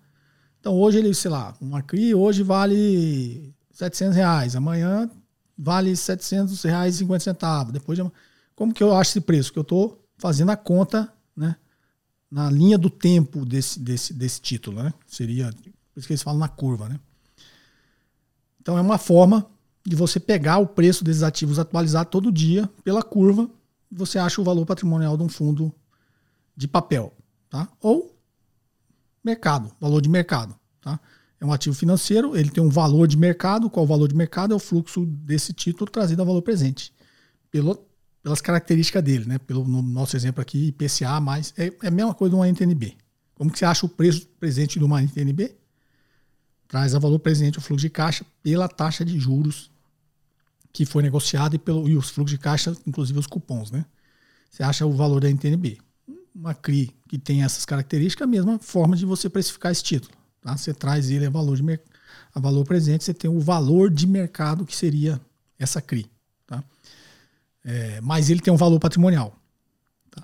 [0.60, 5.10] Então hoje ele, sei lá, uma CRI hoje vale 700 reais, amanhã
[5.58, 8.12] vale 700 reais e 50 centavos, depois de...
[8.56, 9.52] Como que eu acho esse preço?
[9.52, 11.58] Que eu estou fazendo a conta, né?
[12.32, 14.94] Na linha do tempo desse, desse, desse título, né?
[15.06, 17.00] Seria, por isso que eles falam na curva, né?
[18.66, 19.46] Então é uma forma
[19.86, 23.48] de você pegar o preço desses ativos atualizar todo dia pela curva,
[23.92, 25.72] você acha o valor patrimonial de um fundo
[26.58, 27.14] de papel,
[27.48, 27.70] tá?
[27.80, 28.18] Ou
[29.24, 31.00] mercado, valor de mercado, tá?
[31.40, 34.52] É um ativo financeiro, ele tem um valor de mercado, qual o valor de mercado
[34.52, 36.92] é o fluxo desse título trazido a valor presente.
[37.52, 37.86] Pelo,
[38.24, 39.38] pelas características dele, né?
[39.38, 42.98] Pelo no nosso exemplo aqui, IPCA mais é, é a mesma coisa de uma NTNB.
[43.36, 45.56] Como que você acha o preço presente de uma NTNB?
[46.68, 49.70] Traz a valor presente o fluxo de caixa pela taxa de juros
[50.76, 53.86] que foi negociado e, pelo, e os fluxos de caixa, inclusive os cupons, né?
[54.52, 55.78] Você acha o valor da NTNB.
[56.34, 60.14] Uma CRI que tem essas características, a mesma forma de você precificar esse título.
[60.42, 60.56] Tá?
[60.56, 61.80] Você traz ele a valor, de
[62.34, 65.20] a valor presente, você tem o valor de mercado que seria
[65.58, 66.10] essa CRI.
[66.46, 66.64] Tá?
[67.64, 69.34] É, mas ele tem um valor patrimonial.
[70.12, 70.24] Tá?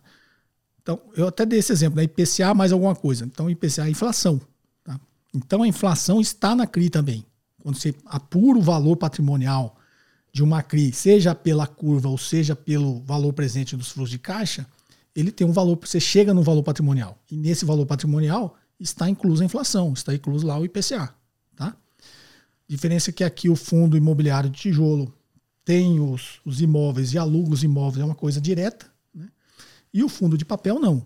[0.81, 2.03] Então, eu até dei esse exemplo, né?
[2.03, 3.25] IPCA mais alguma coisa.
[3.25, 4.41] Então, IPCA é inflação.
[5.33, 7.25] Então, a inflação está na CRI também.
[7.61, 9.77] Quando você apura o valor patrimonial
[10.33, 14.65] de uma CRI, seja pela curva ou seja pelo valor presente dos fluxos de caixa,
[15.15, 17.17] ele tem um valor, você chega no valor patrimonial.
[17.29, 21.13] E nesse valor patrimonial está inclusa a inflação, está incluso lá o IPCA.
[21.55, 21.75] Tá?
[22.67, 25.13] Diferença é que aqui o fundo imobiliário de tijolo
[25.63, 28.87] tem os, os imóveis e aluga os imóveis, é uma coisa direta.
[29.13, 29.27] Né?
[29.93, 31.05] E o fundo de papel não.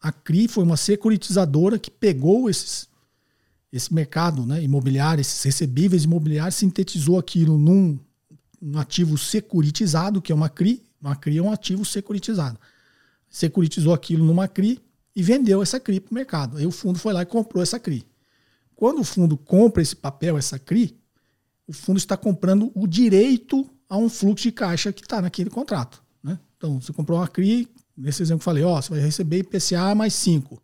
[0.00, 2.87] A CRI foi uma securitizadora que pegou esses,
[3.72, 7.98] esse mercado né, imobiliário, esses recebíveis imobiliários, sintetizou aquilo num
[8.60, 10.82] um ativo securitizado, que é uma CRI.
[11.00, 12.58] Uma CRI é um ativo securitizado.
[13.30, 14.80] Securitizou aquilo numa CRI
[15.14, 16.56] e vendeu essa CRI para o mercado.
[16.56, 18.04] Aí o fundo foi lá e comprou essa CRI.
[18.74, 20.96] Quando o fundo compra esse papel, essa CRI,
[21.66, 26.02] o fundo está comprando o direito a um fluxo de caixa que está naquele contrato.
[26.22, 26.38] Né?
[26.56, 29.94] Então, você comprou uma CRI, nesse exemplo que eu falei, ó, você vai receber IPCA
[29.94, 30.60] mais 5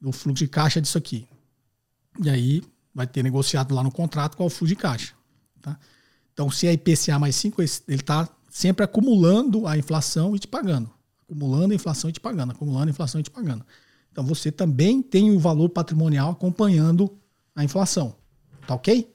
[0.00, 1.26] do fluxo de caixa disso aqui.
[2.20, 2.62] E aí
[2.94, 5.14] vai ter negociado lá no contrato qual o fluxo de caixa.
[5.60, 5.78] Tá?
[6.32, 10.90] Então, se é IPCA mais 5, ele está sempre acumulando a inflação e te pagando.
[11.24, 13.64] Acumulando a inflação e te pagando, acumulando a inflação e te pagando.
[14.10, 17.10] Então, você também tem o valor patrimonial acompanhando
[17.54, 18.14] a inflação.
[18.66, 19.14] Tá ok?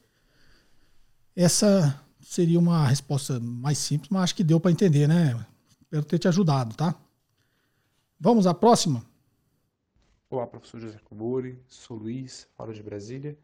[1.36, 5.39] Essa seria uma resposta mais simples, mas acho que deu para entender, né?
[5.81, 6.95] Espero ter te ajudado, tá?
[8.19, 9.05] Vamos à próxima?
[10.30, 13.40] Olá, professor José Cobori, sou Luiz, falo de Brasília.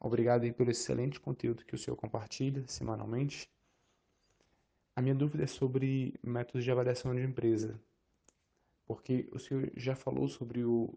[0.00, 3.48] Obrigado aí pelo excelente conteúdo que o senhor compartilha semanalmente.
[4.96, 7.80] A minha dúvida é sobre métodos de avaliação de empresa,
[8.84, 10.92] porque o senhor já falou sobre o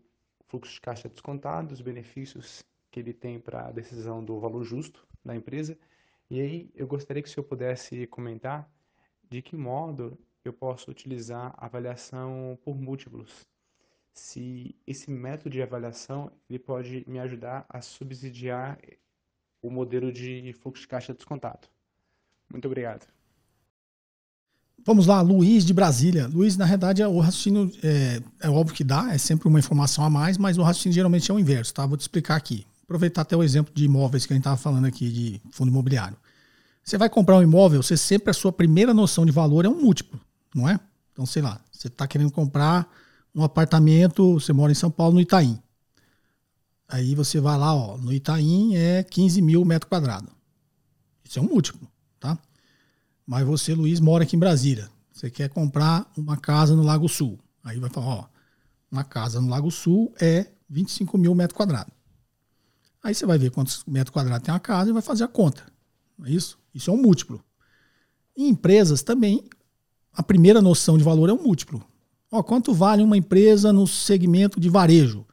[0.48, 5.08] fluxo de caixa descontado, os benefícios que ele tem para a decisão do valor justo
[5.24, 5.78] da empresa,
[6.32, 8.68] e aí eu gostaria que o senhor pudesse comentar
[9.30, 13.48] de que modo eu posso utilizar a avaliação por múltiplos.
[14.16, 18.80] Se esse método de avaliação ele pode me ajudar a subsidiar
[19.62, 21.68] o modelo de fluxo de caixa descontado.
[22.50, 23.06] Muito obrigado.
[24.86, 26.28] Vamos lá, Luiz de Brasília.
[26.28, 30.10] Luiz, na verdade, o raciocínio é, é, óbvio que dá, é sempre uma informação a
[30.10, 31.86] mais, mas o raciocínio geralmente é o inverso, tá?
[31.86, 32.66] Vou te explicar aqui.
[32.84, 36.16] Aproveitar até o exemplo de imóveis que a gente estava falando aqui, de fundo imobiliário.
[36.84, 39.82] Você vai comprar um imóvel, você sempre a sua primeira noção de valor é um
[39.82, 40.22] múltiplo,
[40.54, 40.80] não é?
[41.12, 42.88] Então, sei lá, você está querendo comprar
[43.36, 45.60] um apartamento, você mora em São Paulo, no Itaim.
[46.88, 50.30] Aí você vai lá, ó, no Itaim é 15 mil metros quadrados.
[51.24, 51.88] Isso é um múltiplo,
[52.20, 52.38] tá?
[53.26, 54.90] Mas você, Luiz, mora aqui em Brasília.
[55.12, 57.38] Você quer comprar uma casa no Lago Sul.
[57.64, 58.26] Aí vai falar, ó,
[58.90, 61.94] uma casa no Lago Sul é 25 mil metros quadrados.
[63.04, 65.66] Aí você vai ver quantos metros quadrados tem a casa e vai fazer a conta.
[66.18, 66.58] Não é isso?
[66.74, 67.44] Isso é um múltiplo.
[68.38, 69.44] Em empresas também,
[70.14, 71.86] a primeira noção de valor é um múltiplo.
[72.36, 75.26] Ó, quanto vale uma empresa no segmento de varejo?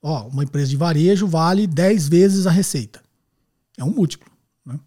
[0.00, 3.02] Ó, uma empresa de varejo vale 10 vezes a receita.
[3.76, 4.30] É um múltiplo.
[4.64, 4.78] Né?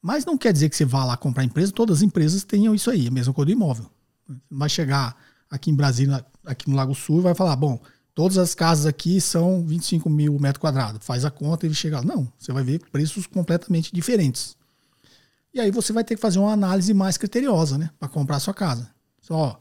[0.00, 2.90] Mas não quer dizer que você vá lá comprar empresa, todas as empresas tenham isso
[2.90, 3.88] aí, a mesma coisa do imóvel.
[4.50, 5.16] Vai chegar
[5.48, 7.80] aqui em Brasília, aqui no Lago Sul, e vai falar: bom,
[8.12, 11.06] todas as casas aqui são 25 mil metros quadrados.
[11.06, 12.02] Faz a conta e chega.
[12.02, 14.56] Não, você vai ver preços completamente diferentes.
[15.54, 17.88] E aí você vai ter que fazer uma análise mais criteriosa, né?
[18.00, 18.90] Para comprar a sua casa.
[19.20, 19.60] Só,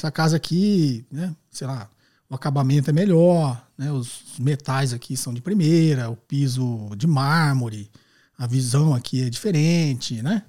[0.00, 1.36] essa casa aqui, né?
[1.50, 1.90] Sei lá,
[2.28, 3.92] o acabamento é melhor, né?
[3.92, 7.90] Os metais aqui são de primeira, o piso de mármore,
[8.38, 10.42] a visão aqui é diferente, né?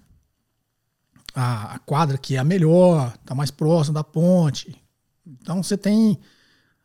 [1.35, 4.75] A, a quadra aqui é a melhor, está mais próxima da ponte.
[5.25, 6.17] Então você tem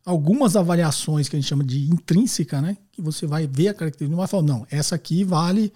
[0.04, 2.76] algumas avaliações que a gente chama de intrínseca, né?
[2.90, 5.72] Que você vai ver a característica e vai falar, não, essa aqui vale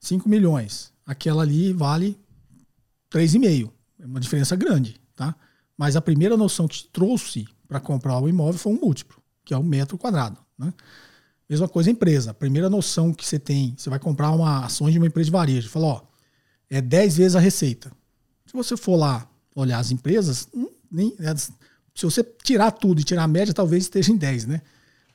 [0.00, 2.18] 5 milhões, aquela ali vale
[3.12, 3.70] 3,5.
[4.00, 5.36] É uma diferença grande, tá?
[5.76, 9.56] Mas a primeira noção que trouxe para comprar o imóvel foi um múltiplo, que é
[9.56, 10.72] o metro quadrado, né?
[11.48, 12.30] Mesma coisa empresa.
[12.30, 15.32] A primeira noção que você tem, você vai comprar uma ação de uma empresa de
[15.32, 16.02] varejo, fala, ó,
[16.70, 17.92] é 10 vezes a receita.
[18.46, 21.34] Se você for lá olhar as empresas, hum, nem, é
[21.94, 24.62] se você tirar tudo e tirar a média, talvez esteja em 10, né?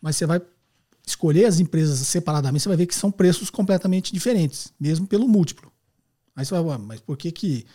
[0.01, 0.41] Mas você vai
[1.05, 5.71] escolher as empresas separadamente, você vai ver que são preços completamente diferentes, mesmo pelo múltiplo.
[6.35, 7.65] Aí você vai, mas por que que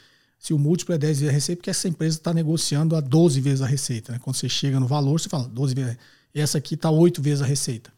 [0.42, 3.40] se o múltiplo é 10 vezes a receita, porque essa empresa está negociando a 12
[3.40, 4.18] vezes a receita, né?
[4.20, 5.96] Quando você chega no valor, você fala 12 vezes,
[6.34, 7.92] e essa aqui está 8 vezes a receita.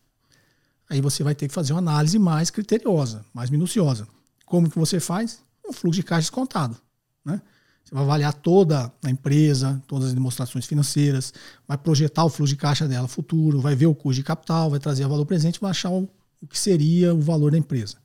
[0.90, 4.06] Aí você vai ter que fazer uma análise mais criteriosa, mais minuciosa.
[4.44, 5.38] Como que você faz?
[5.66, 6.76] Um fluxo de caixa descontado,
[7.24, 7.40] né?
[7.82, 11.32] Você vai avaliar toda a empresa, todas as demonstrações financeiras,
[11.66, 14.78] vai projetar o fluxo de caixa dela futuro, vai ver o custo de capital, vai
[14.78, 16.06] trazer o valor presente, vai achar o,
[16.42, 17.96] o que seria o valor da empresa.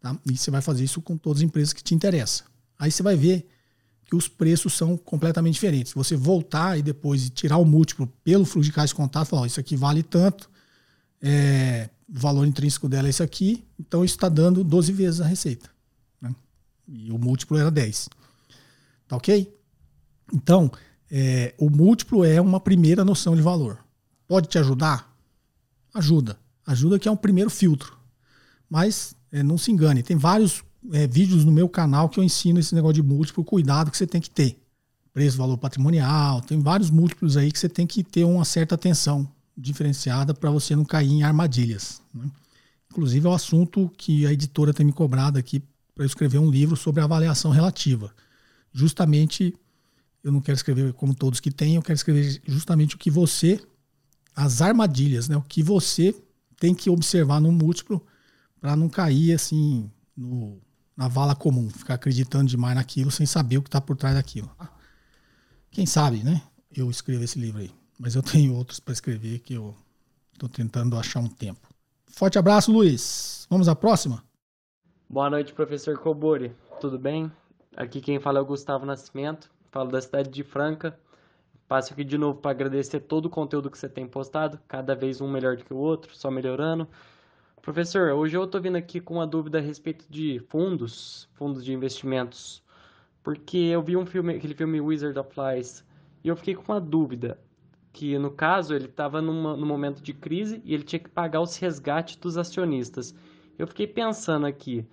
[0.00, 0.16] Tá?
[0.24, 2.46] E você vai fazer isso com todas as empresas que te interessam.
[2.78, 3.46] Aí você vai ver
[4.04, 5.92] que os preços são completamente diferentes.
[5.94, 9.46] Você voltar e depois tirar o múltiplo pelo fluxo de caixa de contato, falar, oh,
[9.46, 10.50] isso aqui vale tanto,
[11.22, 15.26] é, o valor intrínseco dela é esse aqui, então isso está dando 12 vezes a
[15.26, 15.70] receita.
[16.20, 16.34] Né?
[16.86, 18.08] E o múltiplo era 10.
[19.08, 19.52] Tá ok?
[20.32, 20.70] Então,
[21.10, 23.78] é, o múltiplo é uma primeira noção de valor.
[24.26, 25.14] Pode te ajudar?
[25.92, 26.38] Ajuda.
[26.66, 27.96] Ajuda que é um primeiro filtro.
[28.68, 32.58] Mas é, não se engane, tem vários é, vídeos no meu canal que eu ensino
[32.58, 34.58] esse negócio de múltiplo, cuidado que você tem que ter.
[35.12, 39.28] Preço, valor patrimonial, tem vários múltiplos aí que você tem que ter uma certa atenção
[39.56, 42.02] diferenciada para você não cair em armadilhas.
[42.12, 42.28] Né?
[42.90, 45.62] Inclusive é o um assunto que a editora tem me cobrado aqui
[45.94, 48.12] para escrever um livro sobre avaliação relativa
[48.74, 49.54] justamente,
[50.22, 53.60] eu não quero escrever como todos que têm, eu quero escrever justamente o que você,
[54.34, 55.36] as armadilhas, né?
[55.36, 56.14] O que você
[56.58, 58.04] tem que observar no múltiplo
[58.60, 60.58] para não cair assim no,
[60.96, 64.50] na vala comum, ficar acreditando demais naquilo sem saber o que está por trás daquilo.
[65.70, 66.42] Quem sabe, né?
[66.74, 67.70] Eu escrevo esse livro aí.
[67.98, 69.74] Mas eu tenho outros para escrever que eu
[70.32, 71.68] estou tentando achar um tempo.
[72.06, 73.46] Forte abraço, Luiz.
[73.50, 74.22] Vamos à próxima?
[75.08, 76.54] Boa noite, professor Cobori.
[76.80, 77.30] Tudo bem?
[77.76, 80.98] Aqui quem fala é o Gustavo Nascimento, falo da cidade de Franca.
[81.66, 85.20] Passo aqui de novo para agradecer todo o conteúdo que você tem postado, cada vez
[85.20, 86.86] um melhor do que o outro, só melhorando.
[87.64, 91.72] Professor, hoje eu estou vindo aqui com uma dúvida a respeito de fundos, fundos de
[91.72, 92.62] investimentos,
[93.22, 95.82] porque eu vi um filme, aquele filme Wizard of Lies,
[96.22, 97.40] e eu fiquei com uma dúvida,
[97.90, 101.56] que no caso ele estava num momento de crise e ele tinha que pagar os
[101.56, 103.14] resgates dos acionistas.
[103.58, 104.86] Eu fiquei pensando aqui,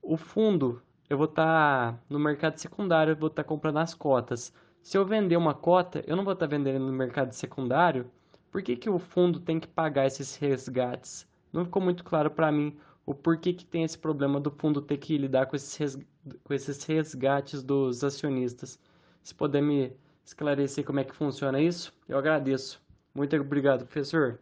[0.00, 0.80] o fundo
[1.10, 4.54] eu vou estar tá no mercado secundário, vou estar tá comprando as cotas.
[4.80, 8.08] Se eu vender uma cota, eu não vou estar tá vendendo no mercado secundário.
[8.48, 11.26] Por que, que o fundo tem que pagar esses resgates?
[11.52, 14.96] Não ficou muito claro para mim o porquê que tem esse problema do fundo ter
[14.96, 15.98] que lidar com esses,
[16.44, 18.78] com esses resgates dos acionistas.
[19.22, 19.92] Se puder me
[20.24, 22.80] esclarecer como é que funciona isso, eu agradeço.
[23.14, 24.38] Muito obrigado, professor.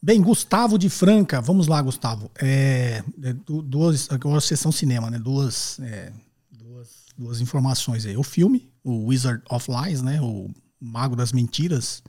[0.00, 2.30] Bem, Gustavo de Franca, vamos lá, Gustavo.
[2.40, 5.18] É, é duas, agora sessão cinema, né?
[5.18, 6.12] Duas, é,
[6.52, 8.16] duas, duas informações aí.
[8.16, 10.20] O filme, o Wizard of Lies, né?
[10.20, 12.02] O Mago das Mentiras,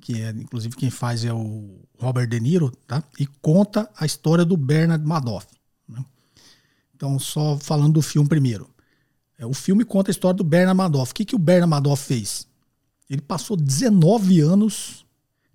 [0.00, 3.02] que é, inclusive quem faz é o Robert De Niro, tá?
[3.18, 5.46] E conta a história do Bernard Madoff.
[5.88, 6.04] Né?
[6.94, 8.68] Então, só falando do filme primeiro.
[9.38, 11.12] É, o filme conta a história do Bernard Madoff.
[11.12, 12.46] O que, que o Bernard Madoff fez?
[13.08, 15.06] Ele passou 19 anos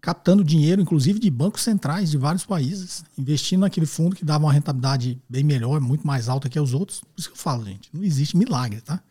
[0.04, 4.52] captando dinheiro, inclusive de bancos centrais de vários países, investindo naquele fundo que dava uma
[4.52, 7.00] rentabilidade bem melhor, muito mais alta que os outros.
[7.00, 9.02] Por isso que eu falo, gente, não existe milagre, tá?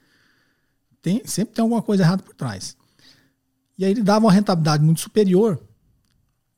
[1.01, 2.77] Tem, sempre tem alguma coisa errada por trás.
[3.79, 5.61] E aí ele dava uma rentabilidade muito superior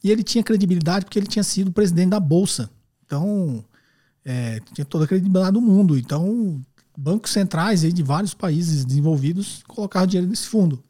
[0.03, 2.71] e ele tinha credibilidade porque ele tinha sido presidente da Bolsa.
[3.07, 3.65] Então,
[4.25, 5.97] é, tinha toda a credibilidade do mundo.
[5.97, 6.61] Então,
[6.97, 10.83] bancos centrais aí de vários países desenvolvidos colocavam dinheiro nesse fundo.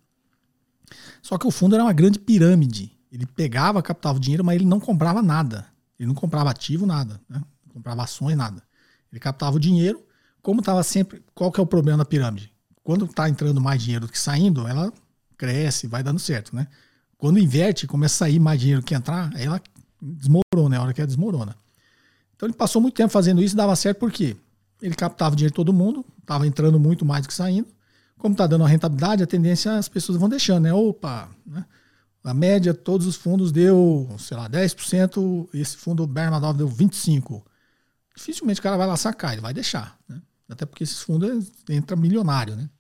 [1.23, 4.65] Só que o fundo era uma grande pirâmide ele pegava, captava o dinheiro, mas ele
[4.65, 5.65] não comprava nada.
[5.97, 7.21] Ele não comprava ativo, nada.
[7.29, 7.41] Né?
[7.65, 8.61] Não comprava ações, nada.
[9.13, 10.05] Ele captava o dinheiro.
[10.43, 11.25] Como estava sempre.
[11.33, 12.53] Qual que é o problema da pirâmide?
[12.83, 14.93] Quando está entrando mais dinheiro do que saindo, ela
[15.45, 16.67] cresce, vai dando certo, né?
[17.19, 19.61] Quando inverte, começa a sair mais dinheiro que entrar, aí ela
[20.01, 21.57] desmorona, é a hora que ela desmorona.
[22.35, 24.37] Então ele passou muito tempo fazendo isso e dava certo porque
[24.83, 27.69] ele captava dinheiro de todo mundo, estava entrando muito mais do que saindo.
[28.19, 30.73] Como está dando uma rentabilidade, a tendência as pessoas vão deixando, né?
[30.73, 31.65] Opa, né?
[32.23, 37.43] A média, todos os fundos deu, sei lá, 10%, esse fundo Bear Madoff deu 25%.
[38.17, 39.99] dificilmente o cara vai lá sacar, ele vai deixar.
[40.09, 40.23] Né?
[40.49, 42.71] Até porque esses fundos entra milionário, né?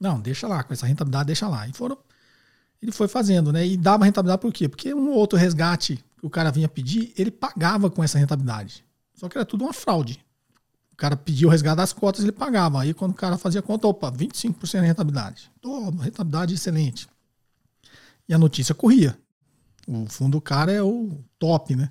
[0.00, 1.66] Não, deixa lá, com essa rentabilidade, deixa lá.
[1.66, 1.98] E foram.
[2.80, 3.66] Ele foi fazendo, né?
[3.66, 4.68] E dava rentabilidade por quê?
[4.68, 8.84] Porque um outro resgate que o cara vinha pedir, ele pagava com essa rentabilidade.
[9.14, 10.24] Só que era tudo uma fraude.
[10.92, 12.80] O cara pedia o resgate das cotas, ele pagava.
[12.80, 15.50] Aí quando o cara fazia conta, opa, 25% de rentabilidade.
[15.60, 17.08] Toma, rentabilidade excelente.
[18.28, 19.18] E a notícia corria.
[19.86, 21.90] O fundo do cara é o top, né?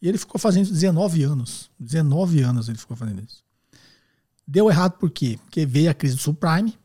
[0.00, 1.70] E ele ficou fazendo 19 anos.
[1.78, 3.42] 19 anos ele ficou fazendo isso.
[4.46, 5.38] Deu errado por quê?
[5.44, 6.76] Porque veio a crise do subprime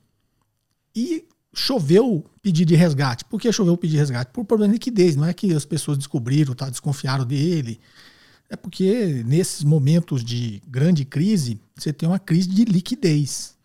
[0.95, 3.25] e choveu pedido de resgate.
[3.25, 4.31] Por que choveu pedido de resgate?
[4.31, 5.15] Por problema de liquidez.
[5.15, 7.79] Não é que as pessoas descobriram, tá, desconfiaram dele.
[8.49, 13.55] É porque nesses momentos de grande crise, você tem uma crise de liquidez.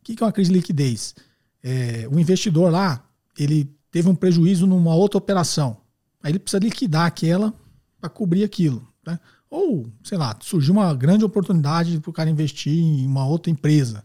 [0.00, 1.14] O que é uma crise de liquidez?
[1.62, 3.04] É, o investidor lá,
[3.38, 5.78] ele teve um prejuízo numa outra operação.
[6.22, 7.52] Aí ele precisa liquidar aquela
[8.00, 8.86] para cobrir aquilo.
[9.06, 9.18] Né?
[9.50, 14.04] Ou, sei lá, surgiu uma grande oportunidade para o cara investir em uma outra empresa.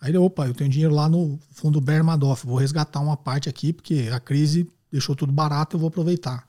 [0.00, 3.48] Aí ele, opa, eu tenho dinheiro lá no fundo Bear Madoff, vou resgatar uma parte
[3.48, 6.46] aqui, porque a crise deixou tudo barato, eu vou aproveitar.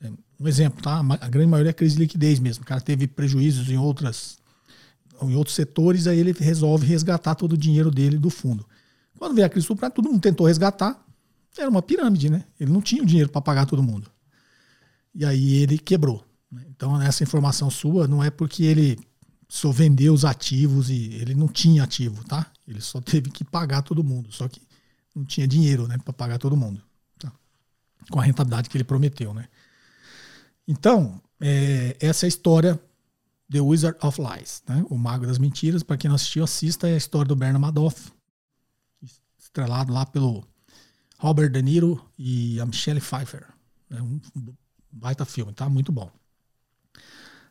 [0.00, 0.98] É, um exemplo, tá?
[1.20, 2.64] A grande maioria é crise de liquidez mesmo.
[2.64, 4.38] O cara teve prejuízos em outras
[5.22, 8.66] em outros setores, aí ele resolve resgatar todo o dinheiro dele do fundo.
[9.18, 11.02] Quando veio a crise subprime, todo mundo tentou resgatar,
[11.56, 12.44] era uma pirâmide, né?
[12.60, 14.10] Ele não tinha o dinheiro para pagar todo mundo.
[15.14, 16.22] E aí ele quebrou.
[16.52, 16.64] Né?
[16.68, 18.98] Então, essa informação sua não é porque ele
[19.48, 22.50] só vendeu os ativos e ele não tinha ativo, tá?
[22.66, 24.60] Ele só teve que pagar todo mundo, só que
[25.14, 26.82] não tinha dinheiro, né, para pagar todo mundo,
[27.18, 27.32] tá?
[28.10, 29.48] com a rentabilidade que ele prometeu, né?
[30.68, 32.80] Então, é, essa é a história
[33.50, 34.84] The Wizard of Lies, né?
[34.90, 35.82] O Mago das Mentiras.
[35.82, 38.10] Para quem não assistiu, assista é a história do Bernard Madoff,
[39.38, 40.44] estrelado lá pelo
[41.18, 43.46] Robert De Niro e a Michelle Pfeiffer.
[43.90, 44.20] É um
[44.90, 45.68] baita filme, tá?
[45.68, 46.10] Muito bom.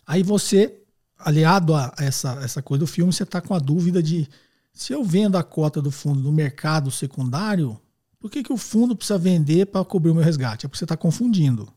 [0.06, 0.85] Aí você,
[1.26, 4.30] aliado a essa, essa coisa do filme, você está com a dúvida de
[4.72, 7.80] se eu vendo a cota do fundo no mercado secundário,
[8.20, 10.66] por que, que o fundo precisa vender para cobrir o meu resgate?
[10.66, 11.68] É porque você está confundindo.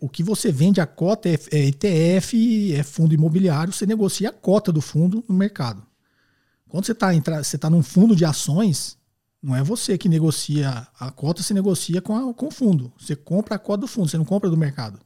[0.00, 4.32] O que você vende a cota é, é ETF, é fundo imobiliário, você negocia a
[4.32, 5.84] cota do fundo no mercado.
[6.68, 7.10] Quando você está
[7.42, 8.96] você tá num fundo de ações,
[9.42, 12.92] não é você que negocia a cota, você negocia com, a, com o fundo.
[12.98, 15.00] Você compra a cota do fundo, você não compra do mercado.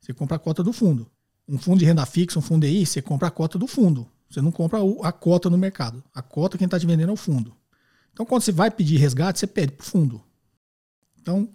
[0.00, 1.10] Você compra a cota do fundo.
[1.50, 4.06] Um fundo de renda fixa, um fundo DI, você compra a cota do fundo.
[4.30, 6.02] Você não compra a cota no mercado.
[6.14, 7.52] A cota quem está te vendendo é o fundo.
[8.12, 10.22] Então, quando você vai pedir resgate, você pede para o fundo.
[11.20, 11.48] Então,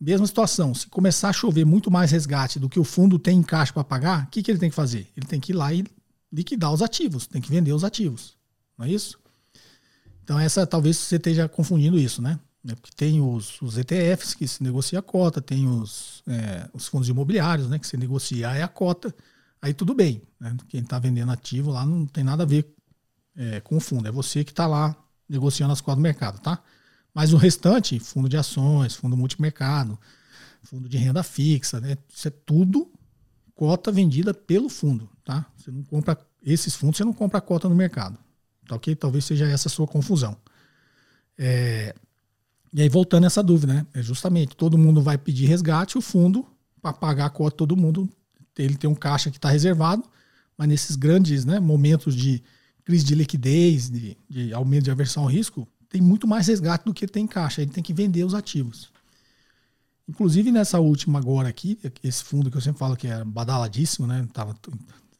[0.00, 0.74] mesma situação.
[0.74, 3.84] Se começar a chover muito mais resgate do que o fundo tem em caixa para
[3.84, 5.08] pagar, o que, que ele tem que fazer?
[5.16, 5.84] Ele tem que ir lá e
[6.32, 8.36] liquidar os ativos, tem que vender os ativos.
[8.76, 9.18] Não é isso?
[10.24, 12.38] Então, essa talvez você esteja confundindo isso, né?
[12.68, 16.86] É porque tem os, os, ETFs que se negocia a cota, tem os, é, os
[16.86, 17.78] fundos imobiliários, né?
[17.78, 19.14] Que se negocia é a cota.
[19.60, 20.22] Aí tudo bem.
[20.38, 20.56] Né?
[20.68, 22.74] Quem está vendendo ativo lá não tem nada a ver
[23.36, 24.06] é, com o fundo.
[24.06, 24.94] É você que está lá
[25.28, 26.62] negociando as cotas do mercado, tá?
[27.14, 29.98] Mas o restante, fundo de ações, fundo multimercado,
[30.62, 31.96] fundo de renda fixa, né?
[32.08, 32.92] Isso é tudo
[33.54, 35.46] cota vendida pelo fundo, tá?
[35.56, 38.18] Você não compra esses fundos, você não compra a cota no mercado.
[38.68, 38.94] Tá ok?
[38.94, 40.36] Talvez seja essa a sua confusão.
[41.36, 41.94] É,
[42.72, 43.86] e aí, voltando essa dúvida, né?
[43.94, 46.46] É justamente todo mundo vai pedir resgate, o fundo,
[46.82, 48.08] para pagar a cota, todo mundo,
[48.56, 50.04] ele tem um caixa que está reservado,
[50.56, 52.42] mas nesses grandes né, momentos de
[52.84, 56.92] crise de liquidez, de, de aumento de aversão ao risco, tem muito mais resgate do
[56.92, 57.62] que tem caixa.
[57.62, 58.90] Ele tem que vender os ativos.
[60.08, 64.24] Inclusive nessa última agora aqui, esse fundo que eu sempre falo que é badaladíssimo, né?
[64.26, 64.54] Estava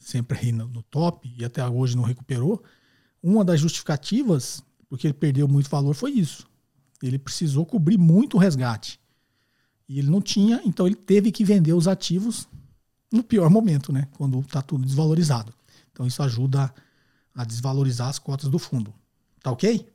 [0.01, 2.63] sempre aí no, no top e até hoje não recuperou
[3.23, 6.47] uma das justificativas, porque ele perdeu muito valor, foi isso.
[7.03, 9.01] Ele precisou cobrir muito o resgate.
[9.89, 12.49] E ele não tinha, então ele teve que vender os ativos
[13.11, 14.07] no pior momento, né?
[14.17, 15.55] Quando está tudo desvalorizado.
[15.93, 16.73] Então isso ajuda
[17.35, 18.93] a desvalorizar as cotas do fundo.
[19.43, 19.89] Tá ok?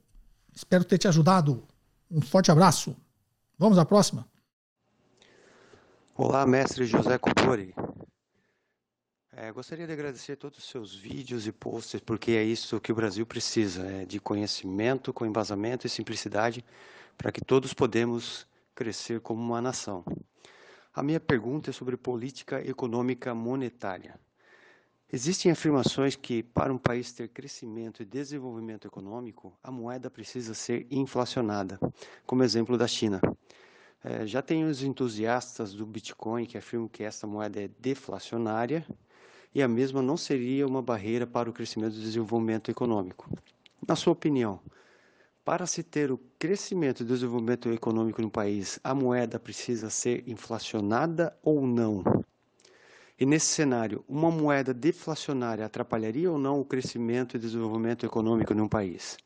[0.56, 1.64] Espero ter te ajudado.
[2.10, 2.96] Um forte abraço.
[3.58, 4.28] Vamos à próxima.
[6.16, 7.74] Olá, mestre José Cobori.
[9.36, 12.96] É, gostaria de agradecer todos os seus vídeos e posts, porque é isso que o
[12.96, 16.64] Brasil precisa, é de conhecimento com embasamento e simplicidade
[17.18, 20.04] para que todos podemos crescer como uma nação.
[20.94, 24.20] A minha pergunta é sobre política econômica monetária.
[25.12, 30.88] Existem afirmações que, para um país ter crescimento e desenvolvimento econômico, a moeda precisa ser
[30.90, 31.80] inflacionada,
[32.26, 33.22] como exemplo da China.
[34.04, 38.86] É, já tem os entusiastas do Bitcoin que afirmam que essa moeda é deflacionária
[39.54, 43.30] e a mesma não seria uma barreira para o crescimento e desenvolvimento econômico.
[43.88, 44.60] Na sua opinião,
[45.44, 51.38] para se ter o crescimento e desenvolvimento econômico no país, a moeda precisa ser inflacionada
[51.44, 52.04] ou não?
[53.20, 58.68] E nesse cenário, uma moeda deflacionária atrapalharia ou não o crescimento e desenvolvimento econômico um
[58.68, 59.18] país?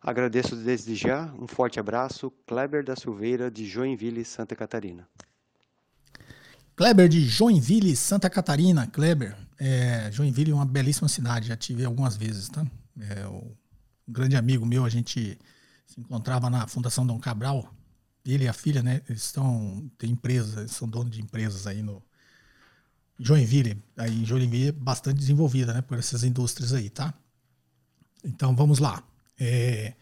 [0.00, 1.32] Agradeço desde já.
[1.38, 2.30] Um forte abraço.
[2.46, 5.08] Kleber da Silveira, de Joinville, Santa Catarina.
[6.76, 8.86] Kleber de Joinville, Santa Catarina.
[8.86, 12.64] Kleber, é, Joinville é uma belíssima cidade, já tive algumas vezes, tá?
[13.00, 13.26] É,
[14.08, 15.38] um grande amigo meu, a gente
[15.86, 17.72] se encontrava na Fundação Dom Cabral.
[18.24, 19.02] Ele e a filha, né?
[19.08, 22.02] Eles estão tem empresas, são donos de empresas aí no
[23.18, 23.82] Joinville.
[23.96, 25.82] Aí Joinville é bastante desenvolvida, né?
[25.82, 27.14] Por essas indústrias aí, tá?
[28.24, 29.02] Então vamos lá.
[29.38, 29.94] É,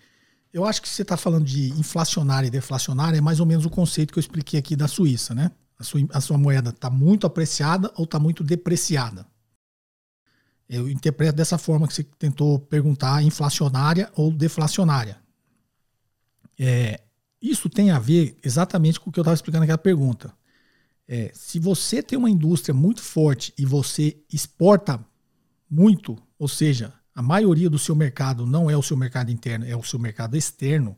[0.52, 3.70] eu acho que você está falando de inflacionária e deflacionária é mais ou menos o
[3.70, 5.50] conceito que eu expliquei aqui da Suíça, né?
[5.78, 9.26] A sua, a sua moeda está muito apreciada ou está muito depreciada.
[10.69, 15.19] Eu interpreto dessa forma que você tentou perguntar, inflacionária ou deflacionária.
[16.59, 17.01] É,
[17.41, 20.33] isso tem a ver exatamente com o que eu estava explicando naquela pergunta.
[21.07, 25.05] É, se você tem uma indústria muito forte e você exporta
[25.71, 29.77] muito, ou seja, a maioria do seu mercado não é o seu mercado interno, é
[29.77, 30.97] o seu mercado externo,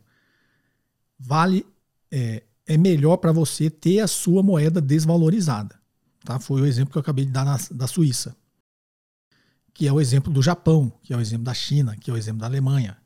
[1.18, 1.66] vale
[2.10, 5.78] é, é melhor para você ter a sua moeda desvalorizada.
[6.24, 6.38] Tá?
[6.38, 8.36] Foi o exemplo que eu acabei de dar na, da Suíça,
[9.78, 12.16] que é o exemplo do Japão, que é o exemplo da China, que é o
[12.16, 12.96] exemplo da Alemanha.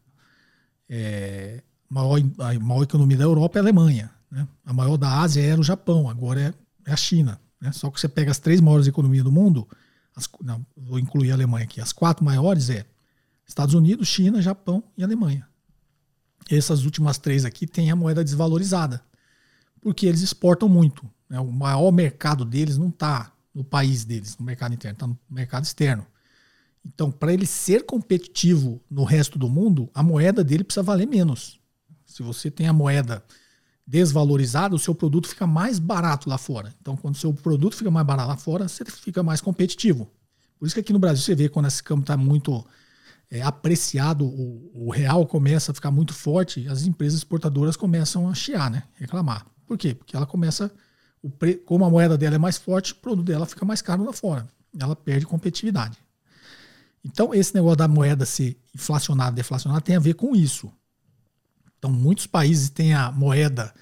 [0.88, 4.10] É, maior, a maior economia da Europa é a Alemanha.
[4.30, 4.48] Né?
[4.64, 7.38] A maior da Ásia era o Japão, agora é, é a China.
[7.60, 7.72] Né?
[7.72, 9.68] Só que você pega as três maiores economias do mundo,
[10.16, 12.86] as, não, vou incluir a Alemanha aqui, as quatro maiores é
[13.46, 15.46] Estados Unidos, China, Japão e Alemanha.
[16.50, 19.04] Essas últimas três aqui têm a moeda desvalorizada,
[19.78, 21.04] porque eles exportam muito.
[21.28, 21.38] Né?
[21.38, 25.64] O maior mercado deles não está no país deles, no mercado interno, está no mercado
[25.64, 26.06] externo.
[26.84, 31.60] Então, para ele ser competitivo no resto do mundo, a moeda dele precisa valer menos.
[32.04, 33.22] Se você tem a moeda
[33.86, 36.74] desvalorizada, o seu produto fica mais barato lá fora.
[36.80, 40.10] Então, quando o seu produto fica mais barato lá fora, você fica mais competitivo.
[40.58, 42.64] Por isso que aqui no Brasil você vê quando esse campo está muito
[43.30, 48.34] é, apreciado, o, o, real começa a ficar muito forte, as empresas exportadoras começam a
[48.34, 48.82] chiar, né?
[48.94, 49.46] Reclamar.
[49.66, 49.94] Por quê?
[49.94, 50.70] Porque ela começa,
[51.38, 54.12] pre, como a moeda dela é mais forte, o produto dela fica mais caro lá
[54.12, 54.46] fora.
[54.78, 55.98] Ela perde competitividade.
[57.04, 60.72] Então, esse negócio da moeda ser inflacionada, deflacionada, tem a ver com isso.
[61.78, 63.74] Então, muitos países têm a moeda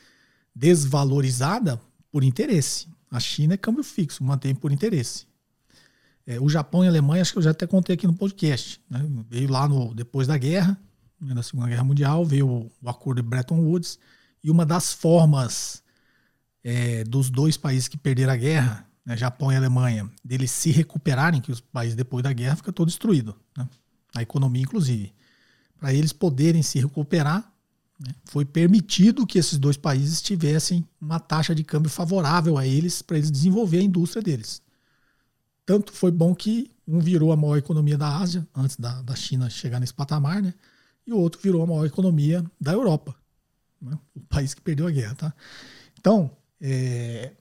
[0.55, 2.89] desvalorizada por interesse.
[3.11, 5.27] A China é câmbio fixo, mantém por interesse.
[6.27, 8.81] É, o Japão e a Alemanha, acho que eu já até contei aqui no podcast.
[8.89, 9.05] Né?
[9.29, 10.81] Veio lá no, depois da guerra,
[11.21, 13.99] né, na Segunda Guerra Mundial, veio o, o acordo de Bretton Woods.
[14.43, 15.83] E uma das formas
[16.65, 21.41] é, dos dois países que perderam a guerra, né, Japão e Alemanha, deles se recuperarem,
[21.41, 23.69] que os países depois da guerra fica todo destruído, né?
[24.15, 25.13] a economia inclusive.
[25.81, 27.53] Para eles poderem se recuperar,
[27.99, 33.03] né, foi permitido que esses dois países tivessem uma taxa de câmbio favorável a eles
[33.03, 34.63] para eles desenvolver a indústria deles.
[35.67, 39.51] Tanto foi bom que um virou a maior economia da Ásia, antes da, da China
[39.51, 40.55] chegar nesse patamar, né?
[41.05, 43.15] E o outro virou a maior economia da Europa,
[43.83, 43.99] né?
[44.15, 45.35] o país que perdeu a guerra, tá?
[45.99, 46.31] Então,
[46.61, 47.33] é,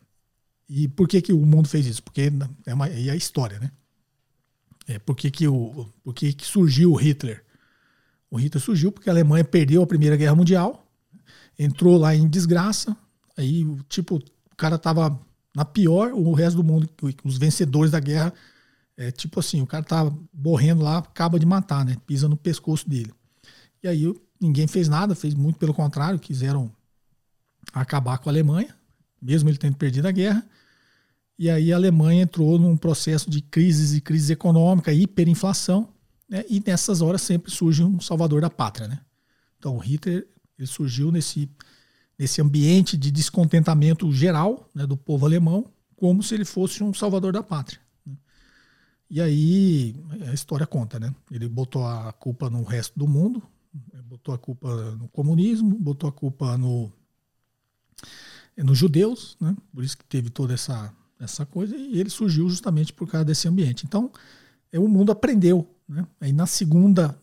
[0.70, 2.04] e por que, que o mundo fez isso?
[2.04, 2.32] Porque
[2.66, 3.72] é uma, é a história, né?
[4.88, 7.44] É, por que, que, o, por que, que surgiu o Hitler?
[8.30, 10.86] O Hitler surgiu porque a Alemanha perdeu a Primeira Guerra Mundial,
[11.58, 12.96] entrou lá em desgraça,
[13.36, 15.20] aí, tipo, o cara tava
[15.56, 16.88] na pior, o resto do mundo,
[17.24, 18.34] os vencedores da guerra,
[18.96, 21.98] é tipo assim, o cara tá morrendo lá, acaba de matar, né?
[22.06, 23.14] Pisa no pescoço dele.
[23.82, 26.72] E aí ninguém fez nada, fez muito pelo contrário, quiseram
[27.74, 28.76] acabar com a Alemanha,
[29.22, 30.46] mesmo ele tendo perdido a guerra.
[31.40, 35.88] E aí a Alemanha entrou num processo de crises e crise econômica, hiperinflação,
[36.28, 36.44] né?
[36.50, 39.00] E nessas horas sempre surge um salvador da pátria, né?
[39.58, 40.28] Então o Hitler
[40.58, 41.50] ele surgiu nesse
[42.18, 47.32] nesse ambiente de descontentamento geral né, do povo alemão, como se ele fosse um salvador
[47.32, 47.80] da pátria.
[48.06, 48.18] Né.
[49.10, 49.96] E aí
[50.28, 51.16] a história conta, né?
[51.32, 53.42] Ele botou a culpa no resto do mundo,
[54.04, 56.92] botou a culpa no comunismo, botou a culpa no
[58.58, 59.56] nos judeus, né?
[59.74, 63.48] Por isso que teve toda essa essa coisa e ele surgiu justamente por causa desse
[63.48, 63.86] ambiente.
[63.86, 64.12] Então,
[64.72, 66.06] é, o mundo aprendeu, né?
[66.22, 67.18] Aí na segunda,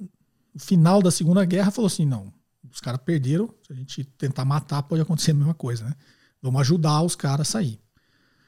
[0.53, 2.32] no final da Segunda Guerra falou assim, não,
[2.70, 3.53] os caras perderam.
[3.66, 5.94] Se a gente tentar matar, pode acontecer a mesma coisa, né?
[6.42, 7.80] Vamos ajudar os caras a sair.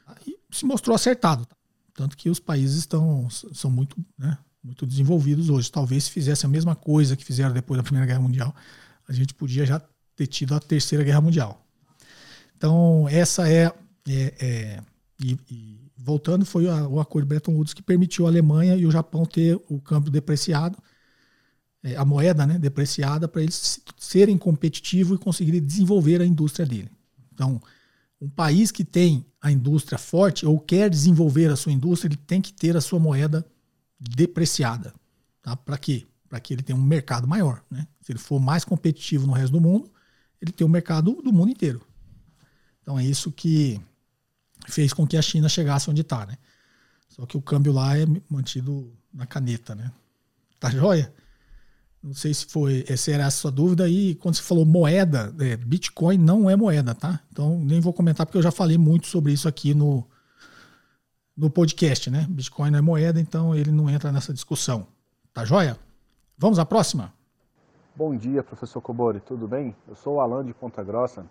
[0.07, 1.47] Aí se mostrou acertado.
[1.95, 5.71] Tanto que os países estão, são muito, né, muito desenvolvidos hoje.
[5.71, 8.55] Talvez se fizesse a mesma coisa que fizeram depois da Primeira Guerra Mundial,
[9.09, 9.83] a gente podia já
[10.15, 11.67] ter tido a Terceira Guerra Mundial.
[12.57, 13.73] Então, essa é.
[14.09, 14.81] é, é
[15.23, 18.91] e, e, voltando, foi a, o acordo Bretton Woods que permitiu a Alemanha e o
[18.91, 20.79] Japão ter o câmbio depreciado
[21.83, 26.91] é, a moeda né, depreciada para eles serem competitivos e conseguirem desenvolver a indústria dele.
[27.33, 27.61] Então,
[28.21, 32.41] Um país que tem a indústria forte ou quer desenvolver a sua indústria, ele tem
[32.41, 33.47] que ter a sua moeda
[33.97, 34.93] depreciada.
[35.41, 35.57] Tá?
[35.57, 36.05] Para quê?
[36.29, 37.63] Para que ele tenha um mercado maior.
[37.71, 37.87] Né?
[38.01, 39.89] Se ele for mais competitivo no resto do mundo,
[40.43, 41.81] ele tem o um mercado do mundo inteiro.
[42.83, 43.81] Então é isso que
[44.71, 46.27] fez com que a China chegasse onde está.
[46.27, 46.37] Né?
[47.09, 49.75] Só que o câmbio lá é mantido na caneta.
[49.75, 49.91] Né?
[50.61, 51.13] Tá joia?
[52.03, 53.89] Não sei se foi, essa era a sua dúvida.
[53.89, 57.21] E quando você falou moeda, é, Bitcoin não é moeda, tá?
[57.31, 60.07] Então nem vou comentar porque eu já falei muito sobre isso aqui no,
[61.37, 62.27] no podcast, né?
[62.29, 64.87] Bitcoin não é moeda, então ele não entra nessa discussão.
[65.35, 65.77] Tá joia?
[66.37, 67.13] Vamos à próxima?
[67.97, 69.75] Bom dia, professor Cobori, tudo bem?
[69.89, 71.27] Eu sou o Alan de Ponta Grossa.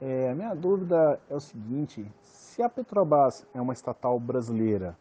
[0.00, 2.04] É, a minha dúvida é o seguinte:
[2.52, 4.94] se a Petrobras é uma estatal brasileira,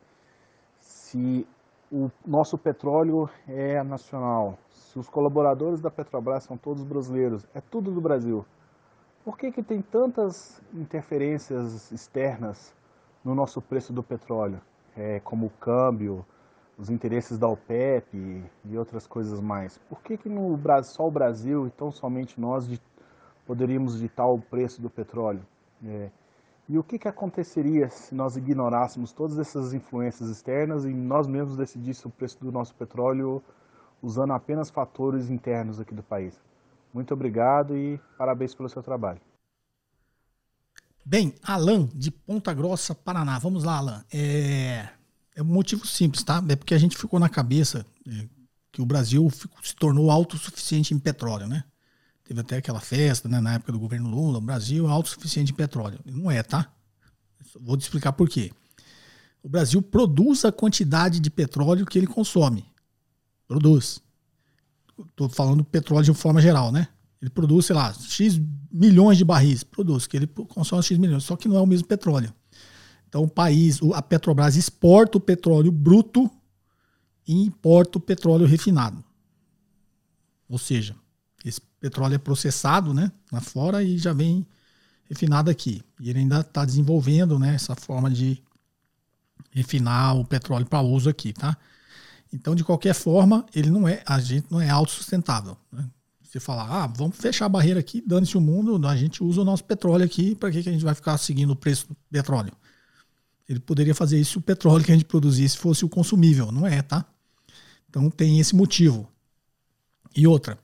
[0.80, 1.46] se
[1.92, 7.92] o nosso petróleo é nacional, se os colaboradores da Petrobras são todos brasileiros, é tudo
[7.92, 8.46] do Brasil,
[9.26, 12.74] por que, que tem tantas interferências externas
[13.22, 14.62] no nosso preço do petróleo,
[14.96, 16.26] é, como o câmbio,
[16.78, 19.78] os interesses da OPEP e outras coisas mais?
[19.90, 22.66] Por que, que no só o Brasil, então somente nós,
[23.46, 25.46] poderíamos ditar o preço do petróleo?
[25.86, 26.10] É,
[26.70, 31.58] e o que, que aconteceria se nós ignorássemos todas essas influências externas e nós mesmos
[31.58, 33.44] decidíssemos o preço do nosso petróleo
[34.02, 36.40] usando apenas fatores internos aqui do país.
[36.94, 39.20] Muito obrigado e parabéns pelo seu trabalho.
[41.06, 43.40] Bem, Alan, de Ponta Grossa, Paraná.
[43.40, 44.06] Vamos lá, Alan.
[44.14, 44.88] É,
[45.36, 46.44] é um motivo simples, tá?
[46.48, 48.28] É porque a gente ficou na cabeça é,
[48.72, 49.28] que o Brasil
[49.64, 51.64] se tornou autossuficiente em petróleo, né?
[52.32, 55.54] Teve até aquela festa, né, na época do governo Lula, o Brasil é autossuficiente em
[55.56, 56.00] petróleo.
[56.06, 56.72] Não é, tá?
[57.60, 58.54] Vou te explicar por quê.
[59.44, 62.66] O Brasil produz a quantidade de petróleo que ele consome.
[63.46, 64.02] Produz.
[65.10, 66.88] Estou falando petróleo de forma geral, né?
[67.22, 68.40] Ele produz, sei lá, X
[68.72, 69.62] milhões de barris.
[69.62, 72.34] Produz, que ele consome X milhões, só que não é o mesmo petróleo.
[73.10, 76.32] Então o país, a Petrobras exporta o petróleo bruto
[77.28, 79.04] e importa o petróleo refinado.
[80.48, 80.96] Ou seja,
[81.82, 84.46] petróleo é processado né, lá fora e já vem
[85.10, 85.82] refinado aqui.
[86.00, 88.42] E ele ainda está desenvolvendo né, essa forma de
[89.50, 91.58] refinar o petróleo para uso aqui, tá?
[92.32, 95.58] Então, de qualquer forma, ele não é, a gente não é autossustentável.
[95.70, 95.86] Né?
[96.22, 99.44] Você falar, ah, vamos fechar a barreira aqui, dane-se o mundo, a gente usa o
[99.44, 102.54] nosso petróleo aqui, para que, que a gente vai ficar seguindo o preço do petróleo?
[103.50, 106.66] Ele poderia fazer isso se o petróleo que a gente produzisse fosse o consumível, não
[106.66, 107.06] é, tá?
[107.90, 109.12] Então tem esse motivo.
[110.16, 110.58] E outra,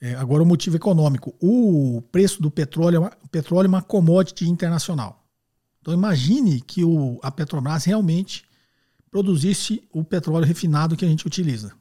[0.00, 1.34] é, agora o motivo econômico.
[1.40, 5.24] O preço do petróleo, é uma, petróleo é uma commodity internacional.
[5.80, 8.44] Então imagine que o, a Petrobras realmente
[9.10, 11.72] produzisse o petróleo refinado que a gente utiliza.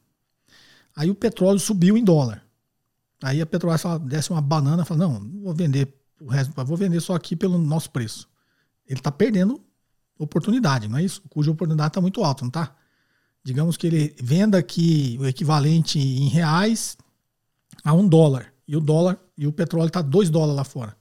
[0.95, 2.43] Aí o petróleo subiu em dólar.
[3.21, 7.01] Aí a Petrobras fala, desce uma banana fala, não, vou vender o resto, vou vender
[7.01, 8.29] só aqui pelo nosso preço.
[8.87, 9.61] Ele está perdendo
[10.17, 11.21] oportunidade, não é isso?
[11.35, 12.73] De oportunidade está muito alto, não está?
[13.43, 16.97] Digamos que ele venda aqui o equivalente em reais
[17.85, 18.51] a um dólar.
[18.67, 20.97] E o dólar e o petróleo está dois dólares lá fora.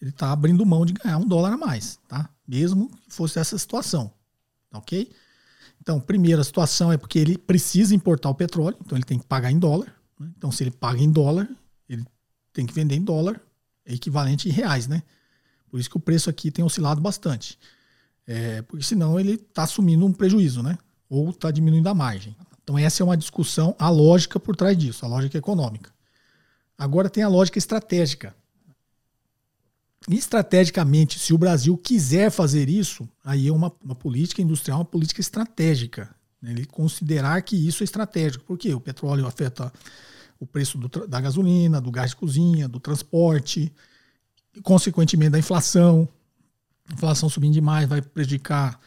[0.00, 2.30] Ele está abrindo mão de ganhar um dólar a mais, tá?
[2.46, 4.10] Mesmo que fosse essa situação,
[4.72, 5.12] ok?
[5.80, 9.50] Então, primeira situação é porque ele precisa importar o petróleo, então ele tem que pagar
[9.50, 9.94] em dólar.
[10.18, 10.30] Né?
[10.36, 11.48] Então, se ele paga em dólar,
[11.88, 12.04] ele
[12.52, 13.40] tem que vender em dólar,
[13.84, 15.02] é equivalente em reais, né?
[15.70, 17.58] Por isso que o preço aqui tem oscilado bastante.
[18.26, 20.78] É, porque senão ele está assumindo um prejuízo, né?
[21.08, 22.36] Ou está diminuindo a margem.
[22.62, 25.90] Então, essa é uma discussão, a lógica por trás disso, a lógica econômica.
[26.78, 28.34] Agora tem a lógica estratégica
[30.16, 35.20] estrategicamente, se o Brasil quiser fazer isso, aí é uma, uma política industrial, uma política
[35.20, 36.08] estratégica.
[36.40, 36.52] Né?
[36.52, 38.44] Ele considerar que isso é estratégico.
[38.44, 39.72] Porque o petróleo afeta
[40.40, 43.72] o preço do, da gasolina, do gás de cozinha, do transporte,
[44.62, 46.08] consequentemente da inflação.
[46.88, 48.80] A inflação subindo demais vai prejudicar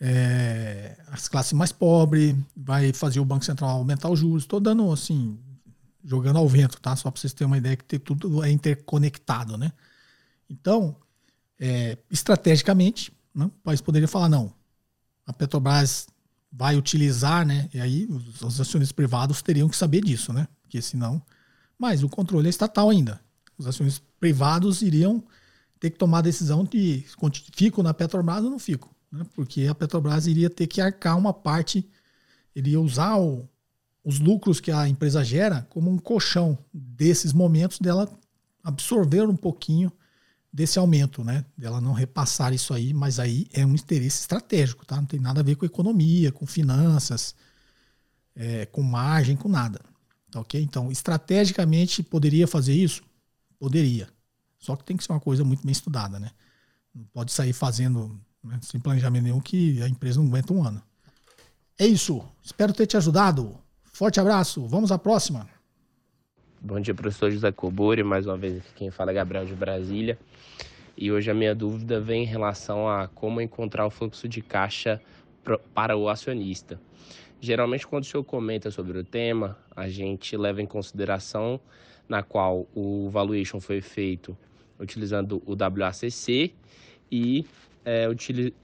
[0.00, 4.44] é, as classes mais pobres, vai fazer o Banco Central aumentar os juros.
[4.44, 5.36] Estou dando assim,
[6.04, 6.96] jogando ao vento, tá?
[6.96, 9.72] Só para vocês terem uma ideia que tudo é interconectado, né?
[10.48, 10.96] Então,
[11.58, 14.52] é, estrategicamente, né, o país poderia falar, não,
[15.26, 16.08] a Petrobras
[16.52, 17.68] vai utilizar, né?
[17.72, 20.48] E aí os, os acionistas privados teriam que saber disso, né?
[20.62, 21.22] Porque senão.
[21.78, 23.20] Mas o controle é estatal ainda.
[23.56, 25.22] Os acionistas privados iriam
[25.78, 27.04] ter que tomar a decisão de
[27.54, 28.94] fico na Petrobras ou não fico.
[29.10, 29.24] Né?
[29.34, 31.88] Porque a Petrobras iria ter que arcar uma parte,
[32.54, 33.48] iria usar o,
[34.04, 38.10] os lucros que a empresa gera como um colchão desses momentos dela
[38.62, 39.92] absorver um pouquinho
[40.52, 41.44] desse aumento, né?
[41.56, 44.96] Dela não repassar isso aí, mas aí é um interesse estratégico, tá?
[44.96, 47.34] Não tem nada a ver com economia, com finanças,
[48.34, 49.80] é, com margem, com nada.
[50.30, 50.60] Tá ok?
[50.60, 53.02] Então, estrategicamente, poderia fazer isso?
[53.58, 54.08] Poderia.
[54.58, 56.30] Só que tem que ser uma coisa muito bem estudada, né?
[56.94, 60.82] Não pode sair fazendo né, sem planejamento nenhum que a empresa não aguenta um ano.
[61.78, 62.22] É isso.
[62.42, 63.58] Espero ter te ajudado.
[64.00, 64.66] Forte abraço.
[64.66, 65.46] Vamos à próxima.
[66.58, 68.02] Bom dia, professor José Cobori.
[68.02, 70.18] Mais uma vez aqui quem fala é Gabriel de Brasília.
[70.96, 74.98] E hoje a minha dúvida vem em relação a como encontrar o fluxo de caixa
[75.74, 76.80] para o acionista.
[77.42, 81.60] Geralmente, quando o senhor comenta sobre o tema, a gente leva em consideração
[82.08, 84.34] na qual o valuation foi feito
[84.78, 86.54] utilizando o WACC
[87.12, 87.44] e,
[87.84, 88.06] é,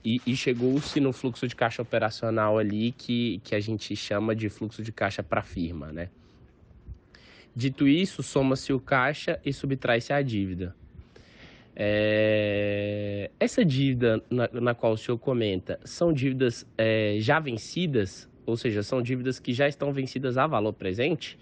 [0.03, 4.49] e, e chegou-se no fluxo de caixa operacional ali que, que a gente chama de
[4.49, 6.09] fluxo de caixa para firma, né?
[7.55, 10.75] Dito isso, soma-se o caixa e subtrai-se a dívida.
[11.75, 13.31] É...
[13.39, 18.83] Essa dívida na, na, qual o senhor comenta são dívidas é, já vencidas, ou seja,
[18.83, 21.37] são dívidas que já estão vencidas a valor presente?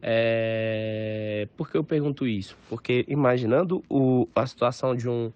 [0.00, 1.48] É...
[1.56, 2.56] Por que eu pergunto isso?
[2.68, 5.32] Porque imaginando o, a situação de, um,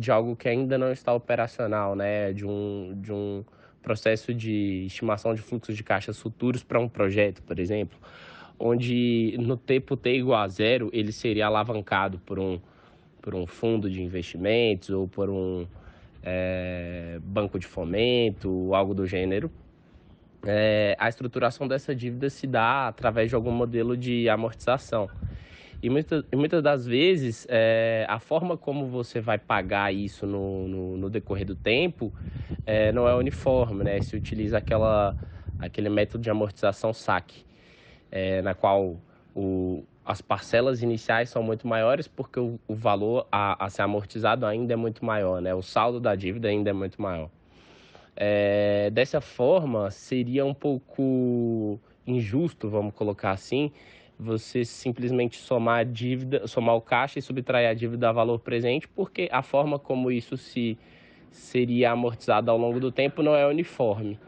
[0.00, 2.32] de algo que ainda não está operacional, né?
[2.32, 3.44] de, um, de um
[3.82, 7.98] processo de estimação de fluxos de caixas futuros para um projeto, por exemplo,
[8.58, 12.60] onde no tempo t igual a zero ele seria alavancado por um
[13.20, 15.66] por um fundo de investimentos ou por um
[16.22, 19.50] é, banco de fomento, algo do gênero.
[20.42, 25.10] É, a estruturação dessa dívida se dá através de algum modelo de amortização.
[25.82, 30.68] E, muita, e muitas das vezes, é, a forma como você vai pagar isso no,
[30.68, 32.12] no, no decorrer do tempo
[32.66, 34.00] é, não é uniforme, né?
[34.02, 35.16] Se utiliza aquela,
[35.58, 37.46] aquele método de amortização SAC,
[38.12, 39.00] é, na qual
[39.34, 44.44] o, as parcelas iniciais são muito maiores porque o, o valor a, a, ser amortizado
[44.44, 45.54] ainda é muito maior, né?
[45.54, 47.30] O saldo da dívida ainda é muito maior.
[48.92, 53.72] Dessa forma, seria um pouco injusto, vamos colocar assim,
[54.20, 58.86] você simplesmente somar a dívida, somar o caixa e subtrair a dívida a valor presente,
[58.86, 60.76] porque a forma como isso se
[61.30, 64.18] seria amortizado ao longo do tempo não é uniforme.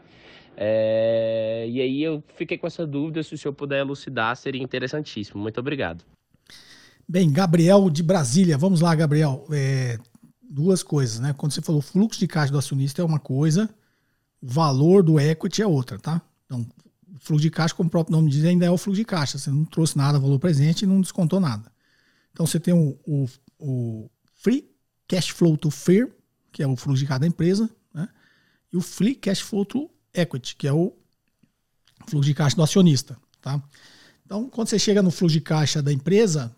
[0.57, 5.41] É, e aí eu fiquei com essa dúvida, se o senhor puder elucidar, seria interessantíssimo.
[5.41, 6.03] Muito obrigado.
[7.07, 9.45] Bem, Gabriel de Brasília, vamos lá, Gabriel.
[9.51, 9.99] É,
[10.41, 11.33] duas coisas, né?
[11.37, 13.69] Quando você falou fluxo de caixa do acionista é uma coisa,
[14.41, 16.21] valor do equity é outra, tá?
[16.45, 16.65] Então,
[17.23, 19.37] fluxo de caixa, como o próprio nome diz, ainda é o fluxo de caixa.
[19.37, 21.71] Você não trouxe nada, valor presente e não descontou nada.
[22.31, 23.27] Então, você tem o, o,
[23.59, 24.69] o free
[25.07, 26.09] cash flow to firm,
[26.51, 28.07] que é o fluxo de caixa da empresa, né?
[28.71, 30.93] E o free cash flow to equity, que é o
[32.07, 33.17] fluxo de caixa do acionista.
[33.41, 33.61] Tá?
[34.25, 36.55] Então, quando você chega no fluxo de caixa da empresa,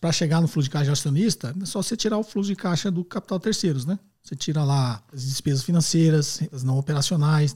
[0.00, 2.56] para chegar no fluxo de caixa do acionista, é só você tirar o fluxo de
[2.56, 3.84] caixa do capital terceiros.
[3.84, 3.98] Né?
[4.22, 7.54] Você tira lá as despesas financeiras, as não operacionais,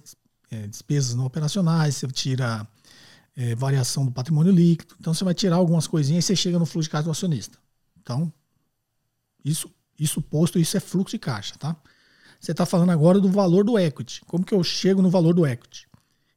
[0.51, 2.66] é, despesas não operacionais, você tira
[3.36, 4.94] é, variação do patrimônio líquido.
[4.99, 7.59] Então, você vai tirar algumas coisinhas e você chega no fluxo de caixa do acionista.
[8.01, 8.32] Então,
[9.44, 11.55] isso, isso posto, isso é fluxo de caixa.
[11.59, 11.76] Tá?
[12.40, 14.22] Você está falando agora do valor do equity.
[14.26, 15.88] Como que eu chego no valor do equity?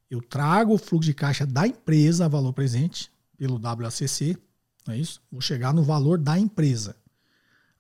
[0.10, 4.38] Eu trago o fluxo de caixa da empresa a valor presente, pelo WACC,
[4.86, 5.22] não é isso?
[5.32, 6.96] Vou chegar no valor da empresa.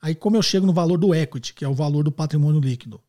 [0.01, 3.01] Aí, como eu chego no valor do equity, que é o valor do patrimônio líquido?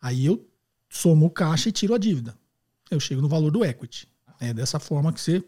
[0.00, 0.46] Aí eu
[0.90, 2.36] somo o caixa e tiro a dívida.
[2.90, 4.08] Eu chego no valor do equity.
[4.40, 5.42] É dessa forma que você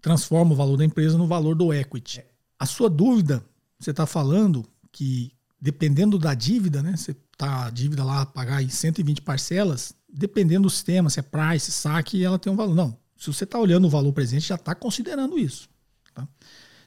[0.00, 2.24] transforma o valor da empresa no valor do equity.
[2.58, 3.44] A sua dúvida,
[3.78, 6.96] você está falando que dependendo da dívida, né?
[6.96, 11.70] Você tá a dívida lá pagar em 120 parcelas, dependendo do sistema, se é price,
[11.72, 12.74] saque, ela tem um valor.
[12.74, 12.98] Não.
[13.16, 15.68] Se você está olhando o valor presente, já está considerando isso.
[16.14, 16.26] Tá?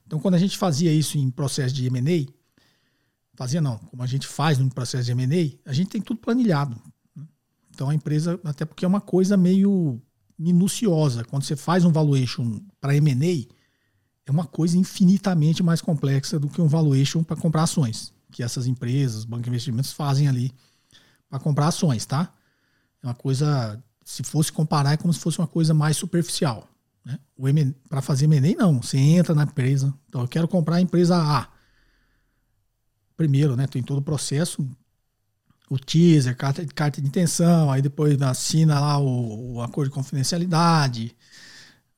[0.06, 2.32] Então, quando a gente fazia isso em processo de M&A,
[3.36, 6.82] fazia não, como a gente faz no processo de M&A, a gente tem tudo planilhado.
[7.82, 10.00] Então, a empresa, até porque é uma coisa meio
[10.38, 11.24] minuciosa.
[11.24, 13.52] Quando você faz um valuation para M&A,
[14.24, 18.68] é uma coisa infinitamente mais complexa do que um valuation para comprar ações que essas
[18.68, 20.52] empresas, bancos de investimentos fazem ali
[21.28, 22.32] para comprar ações, tá?
[23.02, 26.70] É uma coisa, se fosse comparar, é como se fosse uma coisa mais superficial.
[27.04, 27.18] Né?
[27.90, 28.80] Para fazer M&A, não.
[28.80, 31.48] Você entra na empresa, então eu quero comprar a empresa A.
[33.18, 34.64] Primeiro, né, tem todo o processo,
[35.72, 41.16] o teaser, carta, carta de intenção, aí depois assina lá o, o acordo de confidencialidade,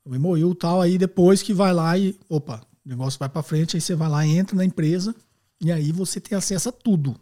[0.06, 3.42] o MOU e tal, aí depois que vai lá e, opa, o negócio vai para
[3.42, 5.16] frente, aí você vai lá, entra na empresa,
[5.60, 7.20] e aí você tem acesso a tudo.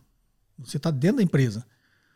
[0.59, 1.65] Você está dentro da empresa.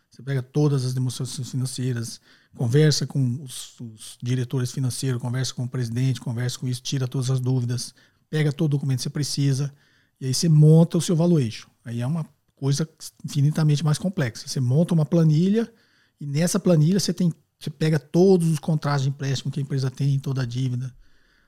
[0.10, 2.20] Você pega todas as demonstrações financeiras,
[2.58, 7.32] conversa com os, os, diretores financeiros, conversa com o presidente, conversa com isso, tira todas
[7.32, 7.96] as dúvidas,
[8.30, 9.74] pega todo o documento que você precisa,
[10.20, 11.70] e aí você monta o seu valuation.
[11.86, 12.26] Aí é uma
[12.56, 12.88] coisa
[13.24, 14.48] infinitamente mais complexa.
[14.48, 15.72] Você monta uma planilha,
[16.20, 19.90] e nessa planilha você tem você pega todos os contratos de empréstimo que a empresa
[19.90, 20.94] tem, toda a dívida.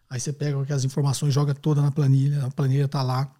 [0.09, 3.31] Aí você pega aquelas informações, joga toda na planilha, a planilha está lá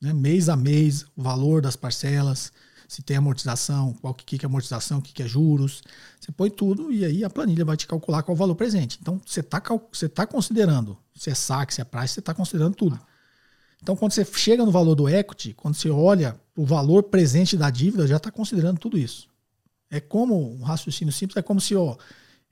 [0.00, 0.12] né?
[0.12, 2.52] mês a mês, o valor das parcelas,
[2.88, 5.82] se tem amortização, qual que, que é amortização, o que, que é juros.
[6.20, 8.98] Você põe tudo e aí a planilha vai te calcular qual é o valor presente.
[9.00, 12.74] Então, você está você tá considerando, se é saque, se é price, você está considerando
[12.74, 12.98] tudo.
[13.80, 17.70] Então, quando você chega no valor do equity, quando você olha o valor presente da
[17.70, 19.28] dívida, já está considerando tudo isso.
[19.90, 21.96] É como, um raciocínio simples, é como se, ó,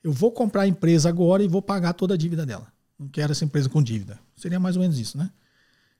[0.03, 2.71] eu vou comprar a empresa agora e vou pagar toda a dívida dela.
[2.97, 4.19] Não quero essa empresa com dívida.
[4.35, 5.31] Seria mais ou menos isso, né?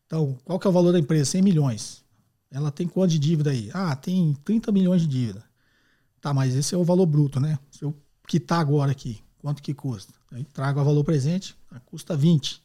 [0.06, 1.32] Então, qual que é o valor da empresa?
[1.32, 2.04] 100 milhões.
[2.50, 3.70] Ela tem quanto de dívida aí?
[3.74, 5.44] Ah, tem 30 milhões de dívida.
[6.20, 7.58] Tá, mas esse é o valor bruto, né?
[7.72, 7.96] Se eu
[8.28, 10.14] quitar agora aqui, quanto que custa?
[10.32, 12.62] Aí trago o valor presente, custa 20.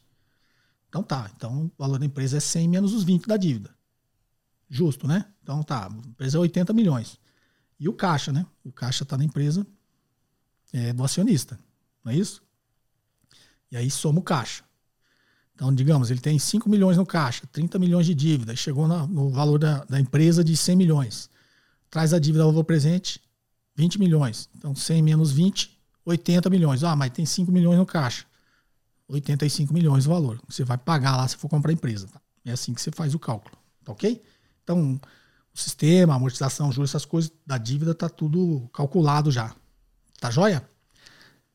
[0.89, 3.76] Então tá, então o valor da empresa é 100 menos os 20 da dívida.
[4.69, 5.25] Justo, né?
[5.41, 7.19] Então tá, a empresa é 80 milhões.
[7.79, 8.45] E o caixa, né?
[8.63, 9.65] O caixa está na empresa
[10.73, 11.59] é, do acionista,
[12.03, 12.41] não é isso?
[13.71, 14.63] E aí soma o caixa.
[15.53, 19.57] Então, digamos, ele tem 5 milhões no caixa, 30 milhões de dívida, chegou no valor
[19.57, 21.29] da, da empresa de 100 milhões.
[21.89, 23.19] Traz a dívida ao valor presente,
[23.75, 24.49] 20 milhões.
[24.55, 26.83] Então, 100 menos 20, 80 milhões.
[26.83, 28.25] Ah, mas tem 5 milhões no caixa.
[29.07, 30.39] 85 milhões o valor.
[30.47, 32.07] Você vai pagar lá se for comprar a empresa.
[32.07, 32.21] Tá?
[32.45, 33.57] É assim que você faz o cálculo.
[33.83, 34.21] Tá ok?
[34.67, 34.99] Então,
[35.55, 39.55] o sistema, amortização, juros, essas coisas da dívida, tá tudo calculado já.
[40.19, 40.61] Tá joia?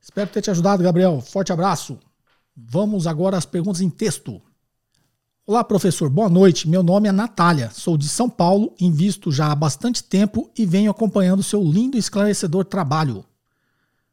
[0.00, 1.20] Espero ter te ajudado, Gabriel.
[1.20, 1.98] Forte abraço.
[2.56, 4.40] Vamos agora às perguntas em texto.
[5.46, 6.08] Olá, professor.
[6.08, 6.66] Boa noite.
[6.66, 7.70] Meu nome é Natália.
[7.70, 12.00] Sou de São Paulo, invisto já há bastante tempo e venho acompanhando seu lindo e
[12.00, 13.22] esclarecedor trabalho.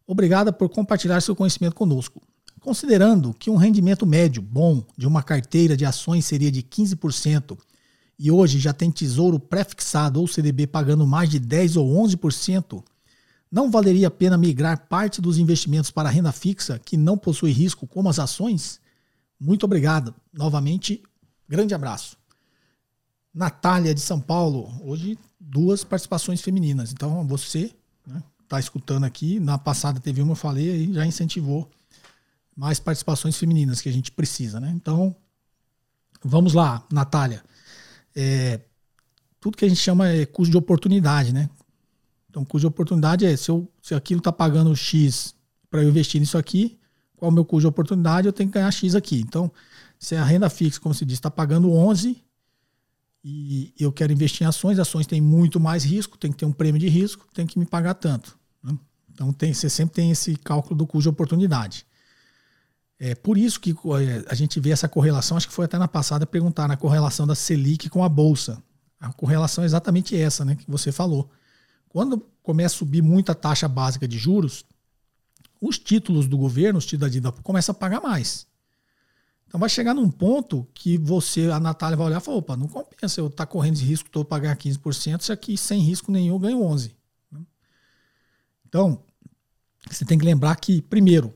[0.06, 2.22] Obrigada por compartilhar seu conhecimento conosco.
[2.60, 7.58] Considerando que um rendimento médio bom de uma carteira de ações seria de 15%
[8.20, 12.84] e hoje já tem tesouro pré-fixado ou CDB pagando mais de 10 ou 11%,
[13.49, 17.51] não valeria a pena migrar parte dos investimentos para a renda fixa que não possui
[17.51, 18.82] risco, como as ações?
[19.39, 20.13] Muito obrigado.
[20.34, 21.01] Novamente,
[21.47, 22.17] grande abraço.
[23.34, 26.91] Natália de São Paulo, hoje duas participações femininas.
[26.91, 27.74] Então você
[28.05, 29.39] está né, tá escutando aqui.
[29.39, 31.72] Na passada teve uma, eu falei, e já incentivou
[32.55, 34.59] mais participações femininas que a gente precisa.
[34.59, 34.72] Né?
[34.76, 35.15] Então,
[36.22, 37.41] vamos lá, Natália.
[38.16, 38.60] É,
[39.39, 41.49] tudo que a gente chama é custo de oportunidade, né?
[42.30, 45.34] Então, custo de oportunidade é se, eu, se aquilo está pagando X
[45.70, 46.78] para eu investir nisso aqui,
[47.16, 48.28] qual é o meu custo de oportunidade?
[48.28, 49.20] Eu tenho que ganhar X aqui.
[49.20, 49.51] Então,
[49.97, 52.18] se a renda fixa, como se diz, está pagando 11
[53.24, 56.51] e eu quero investir em ações, ações têm muito mais risco, tem que ter um
[56.51, 58.38] prêmio de risco, tem que me pagar tanto.
[58.64, 58.78] Né?
[59.14, 61.86] Então, tem, você sempre tem esse cálculo do custo de oportunidade.
[63.00, 65.88] É por isso que é, a gente vê essa correlação, acho que foi até na
[65.88, 68.62] passada perguntar na correlação da Selic com a Bolsa.
[69.00, 71.30] A correlação é exatamente essa, né, que você falou.
[71.88, 74.66] Quando começa a subir muito a taxa básica de juros,
[75.62, 78.45] os títulos do governo, os títulos da dívida, começam a pagar mais.
[79.47, 82.68] Então vai chegar num ponto que você, a Natália vai olhar e falar, opa, não
[82.68, 86.36] compensa eu estar tá correndo esse risco para ganhar 15%, se aqui sem risco nenhum
[86.36, 86.91] eu ganho 11%.
[88.68, 89.02] Então,
[89.89, 91.34] você tem que lembrar que, primeiro,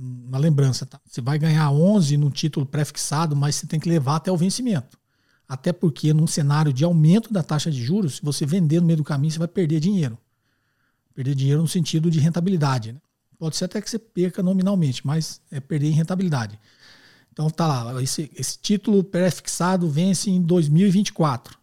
[0.00, 0.98] uma lembrança, tá?
[1.04, 4.98] você vai ganhar 11 no título pré-fixado, mas você tem que levar até o vencimento.
[5.46, 8.98] Até porque num cenário de aumento da taxa de juros, se você vender no meio
[8.98, 10.16] do caminho, você vai perder dinheiro.
[11.14, 12.92] Perder dinheiro no sentido de rentabilidade.
[12.92, 13.00] Né?
[13.38, 16.58] Pode ser até que você perca nominalmente, mas é perder em rentabilidade.
[17.32, 21.58] Então tá lá, esse, esse título pré-fixado vence em 2024.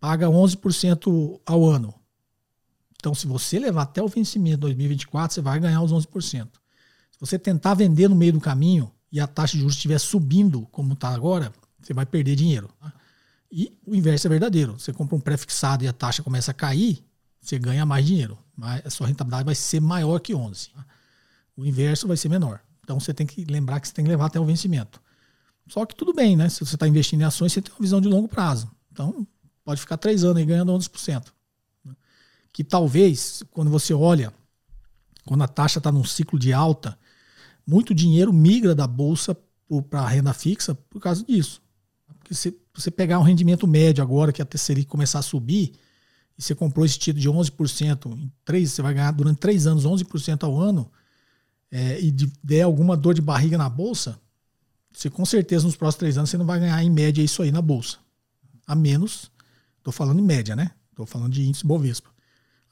[0.00, 1.94] Paga 11% ao ano.
[2.96, 6.48] Então, se você levar até o vencimento de 2024, você vai ganhar os 11%.
[7.20, 10.92] Você tentar vender no meio do caminho e a taxa de juros estiver subindo, como
[10.92, 12.70] está agora, você vai perder dinheiro.
[12.80, 12.92] Tá?
[13.50, 14.78] E o inverso é verdadeiro.
[14.78, 17.04] Você compra um pré-fixado e a taxa começa a cair,
[17.40, 18.38] você ganha mais dinheiro.
[18.56, 20.70] Mas a sua rentabilidade vai ser maior que 11.
[20.70, 20.84] Tá?
[21.56, 22.60] O inverso vai ser menor.
[22.82, 25.00] Então você tem que lembrar que você tem que levar até o vencimento.
[25.66, 26.48] Só que tudo bem, né?
[26.48, 28.70] Se você está investindo em ações, você tem uma visão de longo prazo.
[28.90, 29.26] Então
[29.64, 31.26] pode ficar três anos aí ganhando 11%.
[32.52, 34.32] Que talvez, quando você olha,
[35.26, 36.98] quando a taxa está num ciclo de alta,
[37.68, 39.36] muito dinheiro migra da bolsa
[39.90, 41.60] para a renda fixa por causa disso.
[42.18, 45.74] Porque se você pegar um rendimento médio agora, que a Selic começar a subir,
[46.38, 49.84] e você comprou esse título de 11%, em três, você vai ganhar durante três anos
[49.84, 50.90] 11% ao ano,
[51.70, 54.18] é, e de, der alguma dor de barriga na bolsa,
[54.90, 57.52] você com certeza nos próximos três anos você não vai ganhar em média isso aí
[57.52, 57.98] na bolsa.
[58.66, 59.30] A menos,
[59.76, 60.70] estou falando em média, né?
[60.90, 62.08] Estou falando de índice Bovespa.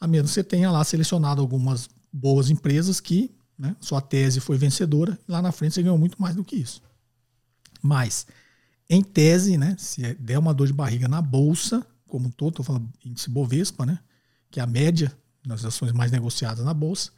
[0.00, 5.18] A menos você tenha lá selecionado algumas boas empresas que né, sua tese foi vencedora,
[5.26, 6.82] lá na frente você ganhou muito mais do que isso.
[7.82, 8.26] Mas,
[8.88, 12.88] em tese, né, se der uma dor de barriga na bolsa, como todo, estou falando
[13.04, 13.98] índice Bovespa, né,
[14.50, 17.10] que é a média das ações mais negociadas na bolsa,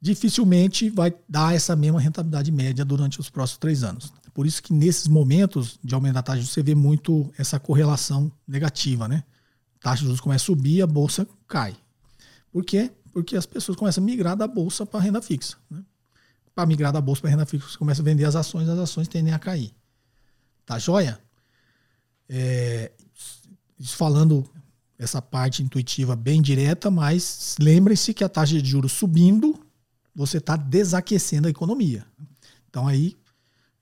[0.00, 4.12] dificilmente vai dar essa mesma rentabilidade média durante os próximos três anos.
[4.34, 7.58] Por isso que nesses momentos de aumento da taxa de juros você vê muito essa
[7.58, 9.22] correlação negativa, né?
[9.76, 11.76] A taxa de juros começa a subir, a bolsa cai.
[12.52, 12.90] Por quê?
[13.14, 15.56] Porque as pessoas começam a migrar da bolsa para renda fixa.
[15.70, 15.84] Né?
[16.52, 19.06] Para migrar da bolsa para renda fixa, você começa a vender as ações, as ações
[19.06, 19.72] tendem a cair.
[20.66, 21.20] Tá joia?
[22.28, 22.90] É,
[23.80, 24.44] falando
[24.98, 29.64] essa parte intuitiva bem direta, mas lembrem-se que a taxa de juros subindo,
[30.12, 32.04] você está desaquecendo a economia.
[32.68, 33.16] Então aí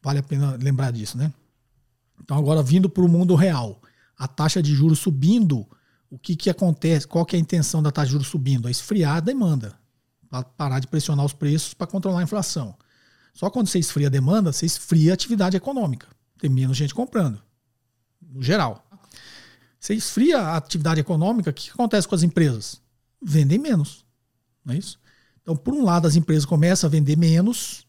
[0.03, 1.33] vale a pena lembrar disso, né?
[2.23, 3.81] Então agora vindo para o mundo real,
[4.19, 5.67] a taxa de juros subindo,
[6.13, 7.09] o que, que acontece?
[7.09, 8.69] Qual que é a intenção da taxa de juros subindo?
[8.69, 9.79] É esfriar a demanda,
[10.29, 12.77] para parar de pressionar os preços para controlar a inflação.
[13.33, 16.07] Só quando você esfria a demanda, você esfria a atividade econômica.
[16.39, 17.41] Tem menos gente comprando,
[18.21, 18.85] no geral.
[19.81, 22.79] Você esfria a atividade econômica, o que acontece com as empresas?
[23.23, 24.05] Vendem menos.
[24.63, 25.01] Não é isso?
[25.41, 27.87] Então, por um lado, as empresas começam a vender menos,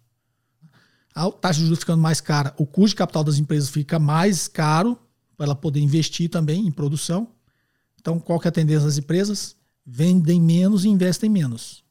[1.13, 4.47] a taxa de juros ficando mais cara, o custo de capital das empresas fica mais
[4.47, 4.97] caro
[5.35, 7.27] para ela poder investir também em produção.
[8.03, 9.55] Então, qual que é a tendência das empresas?
[9.85, 11.85] Vendem menos e investem menos.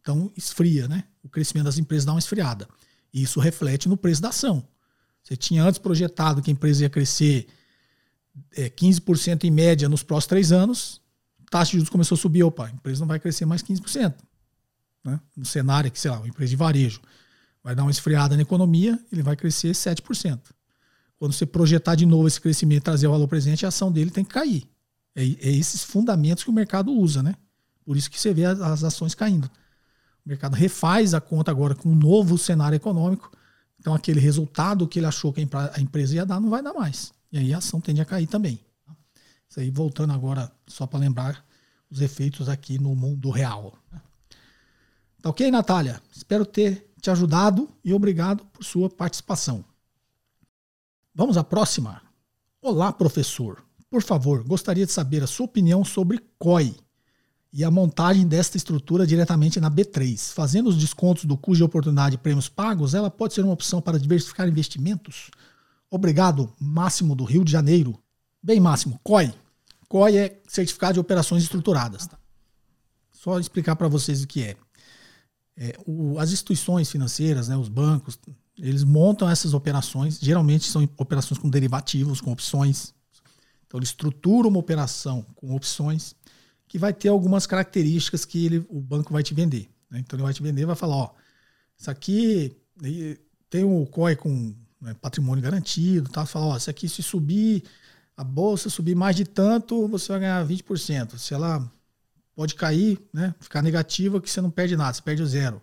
[0.00, 1.04] Então, esfria, né?
[1.22, 2.66] O crescimento das empresas dá uma esfriada.
[3.12, 4.66] E isso reflete no preço da ação.
[5.22, 7.46] Você tinha antes projetado que a empresa ia crescer
[8.56, 11.02] é, 15% em média nos próximos três anos,
[11.50, 14.14] taxa de juros começou a subir, opa, a empresa não vai crescer mais 15%.
[15.04, 15.20] Né?
[15.36, 17.02] No cenário que, sei lá, uma empresa de varejo
[17.62, 20.40] vai dar uma esfriada na economia, ele vai crescer 7%.
[21.18, 24.10] Quando você projetar de novo esse crescimento e trazer o valor presente, a ação dele
[24.10, 24.71] tem que cair.
[25.14, 27.34] É, é esses fundamentos que o mercado usa, né?
[27.84, 29.50] Por isso que você vê as, as ações caindo.
[30.24, 33.30] O mercado refaz a conta agora com um novo cenário econômico.
[33.78, 37.12] Então, aquele resultado que ele achou que a empresa ia dar, não vai dar mais.
[37.32, 38.60] E aí a ação tende a cair também.
[39.48, 41.44] Isso aí voltando agora, só para lembrar
[41.90, 43.76] os efeitos aqui no mundo real.
[45.20, 46.00] Tá ok, Natália?
[46.14, 49.64] Espero ter te ajudado e obrigado por sua participação.
[51.14, 52.00] Vamos à próxima.
[52.62, 53.62] Olá, professor.
[53.92, 56.74] Por favor, gostaria de saber a sua opinião sobre COI
[57.52, 60.32] e a montagem desta estrutura diretamente na B3.
[60.32, 63.82] Fazendo os descontos do custo de oportunidade e prêmios pagos, ela pode ser uma opção
[63.82, 65.30] para diversificar investimentos?
[65.90, 68.02] Obrigado, Máximo do Rio de Janeiro.
[68.42, 69.30] Bem, Máximo, COI.
[69.90, 72.06] COI é Certificado de Operações Estruturadas.
[72.06, 72.18] Tá?
[73.10, 74.56] Só explicar para vocês o que é.
[75.54, 78.18] é o, as instituições financeiras, né, os bancos,
[78.56, 82.94] eles montam essas operações, geralmente são operações com derivativos, com opções.
[83.72, 86.14] Então, ele estrutura uma operação com opções
[86.68, 89.70] que vai ter algumas características que ele, o banco vai te vender.
[89.90, 90.00] Né?
[90.00, 91.10] Então, ele vai te vender vai falar: ó,
[91.78, 92.54] isso aqui
[93.48, 96.26] tem o COI com né, patrimônio garantido, tá?
[96.26, 97.64] Fala, ó, se aqui se subir,
[98.14, 101.16] a bolsa subir mais de tanto, você vai ganhar 20%.
[101.16, 101.66] Se ela
[102.34, 105.62] pode cair, né, ficar negativa, que você não perde nada, você perde o zero.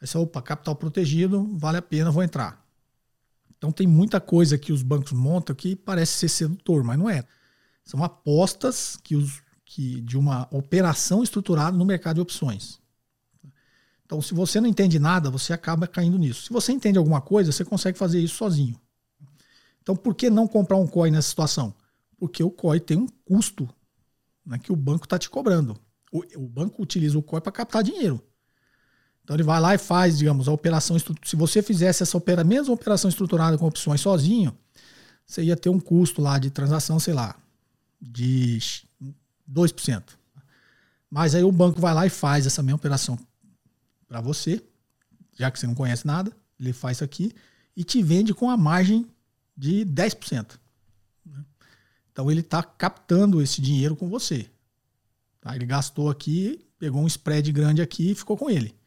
[0.00, 2.59] Aí você, opa, capital protegido, vale a pena, vou entrar.
[3.60, 7.22] Então tem muita coisa que os bancos montam que parece ser sedutor, mas não é.
[7.84, 12.80] São apostas que os, que, de uma operação estruturada no mercado de opções.
[14.06, 16.44] Então, se você não entende nada, você acaba caindo nisso.
[16.44, 18.80] Se você entende alguma coisa, você consegue fazer isso sozinho.
[19.82, 21.74] Então, por que não comprar um COI nessa situação?
[22.16, 23.68] Porque o COI tem um custo
[24.44, 25.76] né, que o banco está te cobrando.
[26.10, 28.20] O, o, banco utiliza o COI para captar dinheiro.
[29.30, 30.96] Então, ele vai lá e faz, digamos, a operação.
[30.98, 34.52] Se você fizesse essa opera, mesma operação estruturada com opções sozinho,
[35.24, 37.36] você ia ter um custo lá de transação, sei lá,
[38.02, 38.58] de
[39.48, 40.02] 2%.
[41.08, 43.16] Mas aí o banco vai lá e faz essa mesma operação
[44.08, 44.60] para você,
[45.38, 47.32] já que você não conhece nada, ele faz isso aqui
[47.76, 49.06] e te vende com a margem
[49.56, 50.58] de 10%.
[51.24, 51.44] Né?
[52.10, 54.50] Então ele está captando esse dinheiro com você.
[55.40, 55.54] Tá?
[55.54, 58.79] Ele gastou aqui, pegou um spread grande aqui e ficou com ele.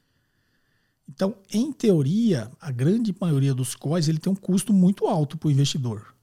[1.07, 5.47] Então, em teoria, a grande maioria dos COIs ele tem um custo muito alto para
[5.47, 6.13] o investidor.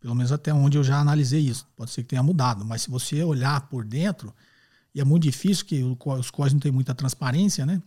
[0.00, 1.66] Pelo menos até onde eu já analisei isso.
[1.76, 4.32] Pode ser que tenha mudado, mas se você olhar por dentro,
[4.94, 7.82] e é muito difícil, que os COIs não têm muita transparência, né?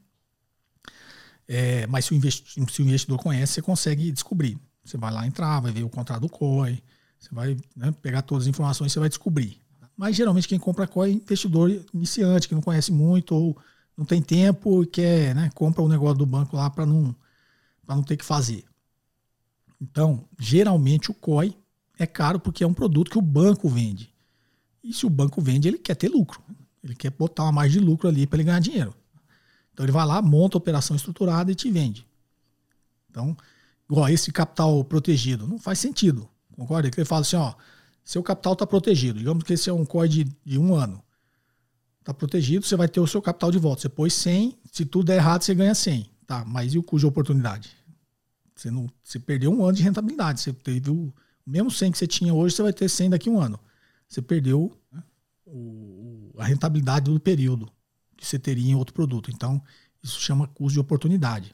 [1.47, 4.60] É, mas se o, se o, investidor conhece, você consegue descobrir.
[4.84, 6.82] Você vai lá entrar, vai ver o contrato do COI,
[7.18, 9.60] você vai né, pegar todas as informações e você vai descobrir.
[9.97, 13.57] Mas geralmente quem compra COI é investidor iniciante, que não conhece muito ou
[14.00, 17.14] não tem tempo e quer, né, compra o um negócio do banco lá para não,
[17.86, 18.64] não ter que fazer.
[19.82, 21.54] Então, geralmente o COI
[21.97, 24.10] é caro porque é um produto que o banco vende.
[24.82, 26.41] E se o banco vende, ele quer ter lucro.
[26.82, 28.95] Ele quer botar uma margem de lucro ali para ele ganhar dinheiro.
[29.74, 32.08] Então ele vai lá, monta a operação estruturada e te vende.
[33.10, 33.36] Então,
[33.89, 36.30] igual esse capital protegido, não faz sentido.
[36.56, 36.89] Concorda?
[36.89, 37.54] Que ele fala assim, ó,
[38.06, 39.20] seu capital está protegido.
[39.20, 41.04] Digamos que esse é um COI de, de um ano.
[42.10, 43.82] Tá protegido, você vai ter o seu capital de volta.
[43.82, 46.10] Você pôs 100, se tudo der errado, você ganha 100.
[46.26, 47.72] Tá, mas e o de oportunidade?
[48.55, 50.41] Você, não, você perdeu um ano de rentabilidade.
[50.41, 51.14] Você teve o, o
[51.45, 53.60] mesmo 100 que você tinha hoje, você vai ter 100 daqui a um ano.
[54.07, 55.03] Você perdeu né,
[55.45, 57.72] o, a rentabilidade do período
[58.18, 59.32] que você teria em outro produto.
[59.32, 59.62] Então,
[60.03, 61.53] isso chama custo de oportunidade.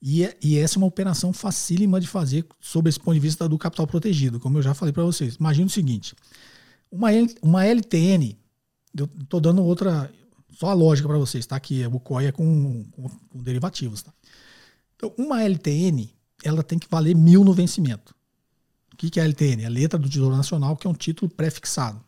[0.00, 3.48] E, é, e, essa é uma operação facílima de fazer sob esse ponto de vista
[3.48, 5.34] do capital protegido, como eu já falei para vocês.
[5.34, 6.14] Imagina o seguinte:
[6.90, 7.08] uma,
[7.42, 8.39] uma LTN,
[8.96, 10.10] eu estou dando outra,
[10.50, 11.58] só a lógica para vocês, tá?
[11.58, 14.02] Que o COI é com, com, com, derivativos.
[14.02, 14.12] Tá?
[14.96, 16.08] Então, uma LTN,
[16.42, 18.14] ela tem que valer mil no vencimento.
[18.92, 19.62] O que, que é a LTN?
[19.62, 22.00] É a letra do Tesouro Nacional, que é um título pré-fixado.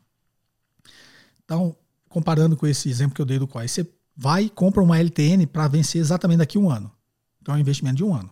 [1.44, 1.76] Então,
[2.08, 5.46] comparando com esse exemplo que eu dei do COI, você vai e compra uma LTN
[5.46, 6.92] para vencer exatamente daqui a um ano.
[7.40, 8.30] Então é um investimento de um ano.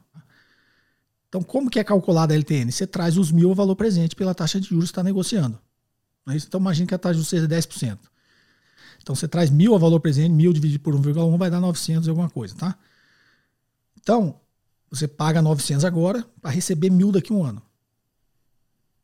[1.28, 2.70] Então, como que é calculada a LTN?
[2.72, 5.59] Você traz os mil ao valor presente pela taxa de juros que está negociando.
[6.28, 7.98] É então, imagine que a taxa de juros seja 10%.
[9.03, 12.11] Então, você traz mil ao valor presente, mil dividido por 1,1 vai dar 900 e
[12.11, 12.78] alguma coisa, tá?
[14.01, 14.38] Então,
[14.90, 17.62] você paga 900 agora para receber mil daqui a um ano.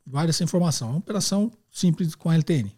[0.07, 0.88] Guarda essa informação.
[0.88, 2.72] É uma operação simples com a LTN.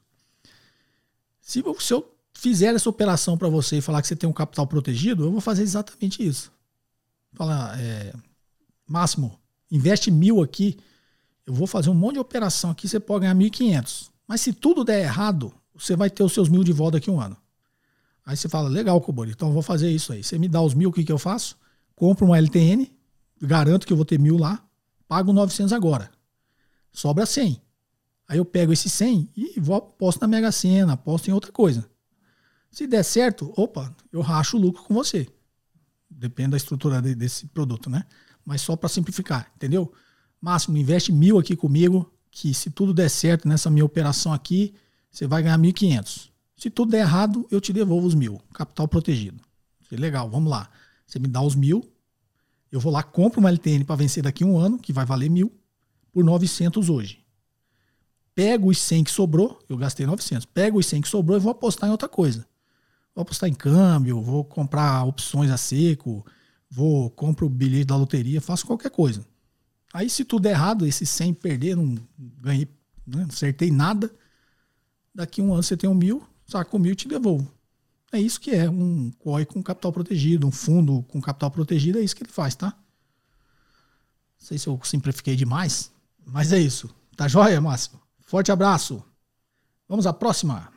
[1.41, 4.67] Se, se eu fizer essa operação para você e falar que você tem um capital
[4.67, 6.53] protegido, eu vou fazer exatamente isso.
[7.33, 8.15] Fala, é,
[8.87, 9.39] Máximo,
[9.71, 10.79] investe mil aqui,
[11.47, 14.11] eu vou fazer um monte de operação aqui, você pode ganhar 1.500.
[14.27, 17.13] Mas se tudo der errado, você vai ter os seus mil de volta daqui a
[17.13, 17.37] um ano.
[18.25, 20.23] Aí você fala, legal, Cobori, então vou fazer isso aí.
[20.23, 21.57] Você me dá os mil, o que, que eu faço?
[21.95, 22.91] Compro uma LTN,
[23.41, 24.63] garanto que eu vou ter mil lá,
[25.07, 26.11] pago 900 agora.
[26.93, 27.61] Sobra 100.
[28.29, 31.89] Aí eu pego esse 100 e vou, aposto na Mega Sena, aposto em outra coisa.
[32.71, 35.27] Se der certo, opa, eu racho o lucro com você.
[36.11, 38.05] Depende da estrutura de, desse produto, né?
[38.45, 39.91] Mas só para simplificar, entendeu?
[40.41, 44.75] Máximo, investe mil aqui comigo, que se tudo der certo nessa minha operação aqui,
[45.11, 46.31] você vai ganhar 1.500.
[46.57, 48.41] Se tudo der errado, eu te devolvo os mil.
[48.53, 49.43] Capital protegido.
[49.91, 50.69] Legal, vamos lá.
[51.07, 51.91] Você me dá os mil,
[52.71, 55.31] eu vou lá, compro uma LTN para vencer daqui a um ano, que vai valer
[55.31, 55.51] mil,
[56.13, 57.25] por 900 hoje.
[58.35, 60.45] Pego os 100 que sobrou, eu gastei 900.
[60.45, 62.47] Pego os 100 que sobrou e vou apostar em outra coisa
[63.19, 66.25] vou apostar em câmbio, vou comprar opções a seco,
[66.71, 69.27] vou compro o bilhete da loteria, faço qualquer coisa.
[69.93, 71.97] Aí se tudo é errado, esse 100 perder, não
[72.41, 72.67] ganhei,
[73.05, 74.09] né, não acertei nada,
[75.15, 77.51] daqui um ano você tem um mil, saco mil e te devolvo.
[78.11, 82.03] É isso que é um COI com capital protegido, um fundo com capital protegido, é
[82.03, 82.69] isso que ele faz, tá?
[82.69, 85.91] Não sei se eu simplifiquei demais,
[86.25, 86.89] mas é isso.
[87.17, 88.01] Tá joia, Máximo?
[88.21, 89.03] Forte abraço.
[89.89, 90.73] Vamos à próxima.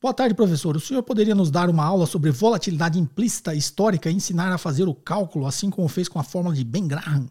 [0.00, 0.74] Boa tarde, professor.
[0.76, 4.88] O senhor poderia nos dar uma aula sobre volatilidade implícita histórica e ensinar a fazer
[4.88, 7.28] o cálculo, assim como fez com a fórmula de Ben Graham?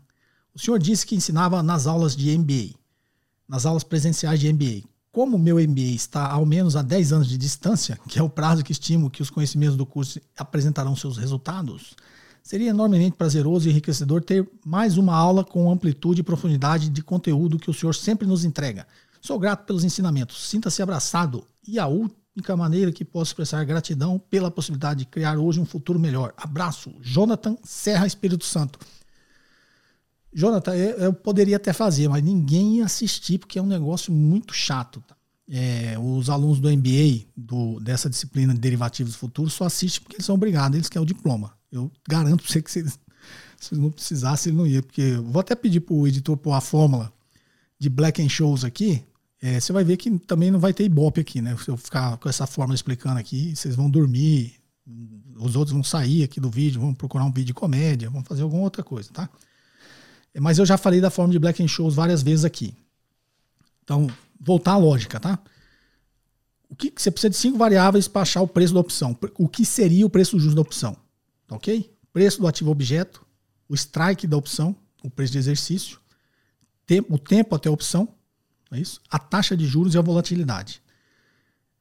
[0.54, 2.76] O senhor disse que ensinava nas aulas de MBA,
[3.48, 4.84] nas aulas presenciais de MBA.
[5.20, 8.64] Como meu MBA está ao menos a 10 anos de distância, que é o prazo
[8.64, 11.94] que estimo que os conhecimentos do curso apresentarão seus resultados,
[12.42, 17.60] seria enormemente prazeroso e enriquecedor ter mais uma aula com amplitude e profundidade de conteúdo
[17.60, 18.88] que o senhor sempre nos entrega.
[19.20, 20.48] Sou grato pelos ensinamentos.
[20.48, 21.46] Sinta-se abraçado.
[21.68, 26.00] E a única maneira que posso expressar gratidão pela possibilidade de criar hoje um futuro
[26.00, 26.34] melhor.
[26.38, 28.80] Abraço, Jonathan Serra Espírito Santo.
[30.34, 35.04] Jonathan, eu poderia até fazer, mas ninguém ia assistir porque é um negócio muito chato.
[35.08, 35.16] Tá?
[35.50, 40.26] É, os alunos do MBA, do, dessa disciplina de derivativos futuros, só assistem porque eles
[40.26, 41.54] são obrigados, eles querem o diploma.
[41.72, 42.86] Eu garanto para você que se,
[43.60, 44.84] se não precisasse, ele não ia.
[44.84, 47.12] Porque vou até pedir para o editor pôr a fórmula
[47.80, 49.04] de Black and Shows aqui,
[49.42, 51.56] é, você vai ver que também não vai ter ibope aqui, né?
[51.58, 54.54] Se eu ficar com essa forma explicando aqui, vocês vão dormir,
[55.38, 58.42] os outros vão sair aqui do vídeo, vão procurar um vídeo de comédia, vão fazer
[58.42, 59.30] alguma outra coisa, tá?
[60.40, 62.76] Mas eu já falei da forma de Black and Shows várias vezes aqui.
[63.84, 64.08] Então,
[64.40, 65.40] voltar à lógica, tá?
[66.70, 69.18] O que você precisa de cinco variáveis para achar o preço da opção?
[69.38, 70.96] O que seria o preço justo da opção?
[71.48, 71.92] Tá ok?
[72.14, 73.26] Preço do ativo objeto,
[73.68, 76.00] o strike da opção, o preço de exercício,
[77.10, 78.08] o tempo até a opção,
[78.72, 79.02] é isso?
[79.10, 80.82] A taxa de juros e a volatilidade.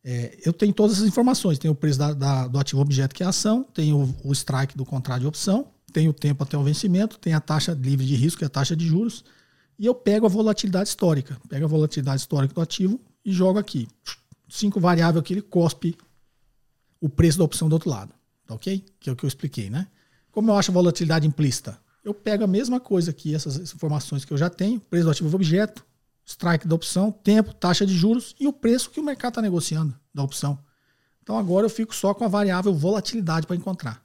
[0.02, 1.58] É, eu tenho todas essas informações.
[1.58, 4.32] Tenho o preço da, da, do ativo objeto, que é a ação, tenho o, o
[4.32, 8.06] strike do contrato de opção, tenho o tempo até o vencimento, tenho a taxa livre
[8.06, 9.24] de risco, que é a taxa de juros,
[9.78, 11.40] e eu pego a volatilidade histórica.
[11.48, 13.88] Pego a volatilidade histórica do ativo e jogo aqui.
[14.48, 15.96] Cinco variáveis aqui, ele cospe
[17.00, 18.12] o preço da opção do outro lado.
[18.46, 18.84] Tá ok?
[18.98, 19.86] Que é o que eu expliquei, né?
[20.30, 21.78] Como eu acho a volatilidade implícita?
[22.04, 25.34] Eu pego a mesma coisa aqui, essas informações que eu já tenho, preço do ativo
[25.34, 25.84] objeto,
[26.24, 29.94] strike da opção, tempo, taxa de juros e o preço que o mercado está negociando
[30.14, 30.58] da opção.
[31.22, 34.02] Então agora eu fico só com a variável volatilidade para encontrar.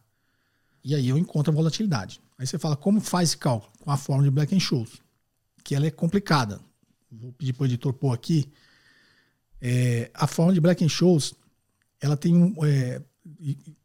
[0.84, 2.19] E aí eu encontro a volatilidade.
[2.38, 3.71] Aí você fala, como faz esse cálculo?
[3.79, 5.01] Com a fórmula de Black Scholes,
[5.63, 6.59] que ela é complicada.
[7.11, 8.51] Vou pedir para o editor pôr aqui.
[9.61, 11.34] É, a fórmula de Black Scholes,
[12.01, 12.53] ela tem um.
[12.65, 13.01] É,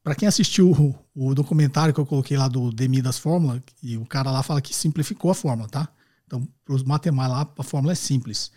[0.02, 3.96] para quem assistiu o, o, documentário que eu coloquei lá do Demi das fórmulas, e
[3.96, 5.88] o cara lá fala que simplificou a fórmula, tá?
[6.26, 8.50] Então, para os matemáticos lá, a fórmula é simples.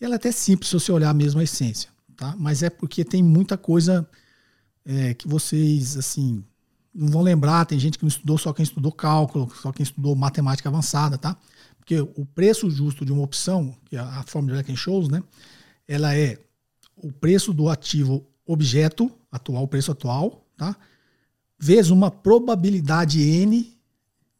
[0.00, 2.36] E ela é até simples se você olhar mesmo a essência, tá?
[2.38, 4.08] Mas é porque tem muita coisa
[4.84, 6.44] é, que vocês, assim,
[6.94, 7.64] não vão lembrar.
[7.66, 11.36] Tem gente que não estudou, só quem estudou cálculo, só quem estudou matemática avançada, tá?
[11.78, 15.22] Porque o preço justo de uma opção, que é a fórmula de Black Shows, né?
[15.88, 16.38] Ela é
[16.96, 20.76] o preço do ativo objeto atual, preço atual, tá?
[21.58, 23.76] Vezes uma probabilidade N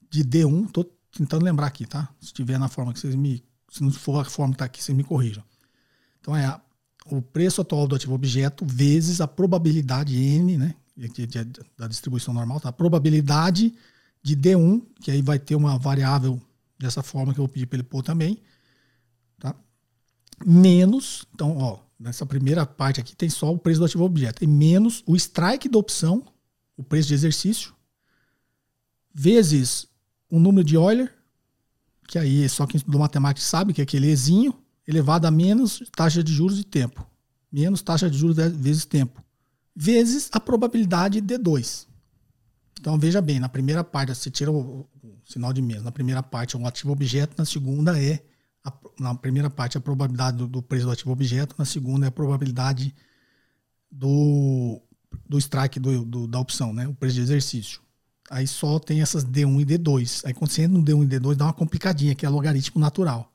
[0.09, 0.71] de D1.
[0.71, 0.85] Tô
[1.17, 2.09] tentando lembrar aqui, tá?
[2.21, 3.43] Se estiver na forma que vocês me.
[3.71, 5.45] Se não for a forma que está aqui, vocês me corrijam.
[6.21, 6.61] Então é a,
[7.07, 10.75] o preço atual do ativo objeto vezes a probabilidade N, né?
[10.97, 11.45] De, de,
[11.79, 12.69] da distribuição normal, tá?
[12.69, 13.73] A probabilidade
[14.23, 16.41] de D1, que aí vai ter uma variável
[16.79, 18.39] dessa forma que eu vou pedir para ele pôr também,
[19.39, 19.55] tá?
[20.45, 24.47] Menos, então, ó, nessa primeira parte aqui tem só o preço do ativo objeto, e
[24.47, 26.27] menos o strike da opção,
[26.77, 27.75] o preço de exercício,
[29.13, 29.87] vezes
[30.31, 31.13] o número de Euler,
[32.07, 34.55] que aí só quem estudou matemática sabe que é aquele Ezinho,
[34.87, 37.07] elevado a menos taxa de juros e tempo.
[37.53, 39.23] Menos taxa de juros vezes tempo.
[39.75, 41.89] Vezes a probabilidade de 2.
[42.81, 45.85] Então veja bem, na primeira parte você tira o, o sinal de menos.
[45.85, 48.23] Na primeira parte é um ativo objeto, na segunda é
[48.65, 52.09] a, na primeira parte a probabilidade do, do, preço do ativo objeto, na segunda é
[52.09, 52.95] a probabilidade
[53.91, 54.81] do,
[55.29, 56.87] do strike do, do, da opção, né?
[56.89, 57.81] o preço de exercício.
[58.31, 60.23] Aí só tem essas D1 e D2.
[60.25, 63.31] Aí quando você entra no D1 e D2 dá uma complicadinha, que é logaritmo natural.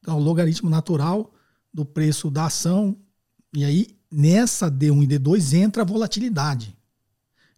[0.00, 1.32] Então, o logaritmo natural
[1.72, 2.96] do preço da ação,
[3.54, 6.76] e aí nessa D1 e D2 entra a volatilidade.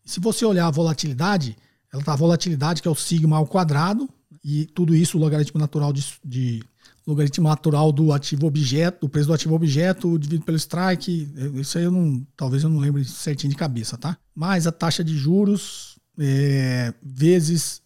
[0.05, 1.57] Se você olhar a volatilidade,
[1.93, 4.09] ela tá a volatilidade que é o sigma ao quadrado,
[4.45, 6.63] e tudo isso o logaritmo natural de, de
[7.07, 11.33] logaritmo natural do ativo objeto, do preço do ativo objeto dividido pelo strike.
[11.55, 14.19] Isso aí eu não, talvez eu não lembre certinho de cabeça, tá?
[14.35, 17.81] Mais a taxa de juros é, vezes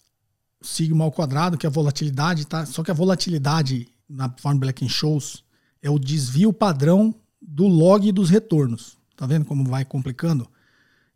[0.61, 2.67] sigma ao quadrado, que é a volatilidade, tá?
[2.67, 5.45] Só que a volatilidade na Farm Black Shows
[5.81, 7.15] é o desvio padrão
[7.49, 8.99] do log dos retornos.
[9.17, 10.49] Tá vendo como vai complicando?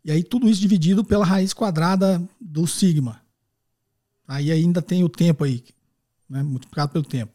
[0.03, 3.21] E aí tudo isso dividido pela raiz quadrada do sigma.
[4.27, 5.63] Aí ainda tem o tempo aí,
[6.27, 7.31] né, multiplicado pelo tempo.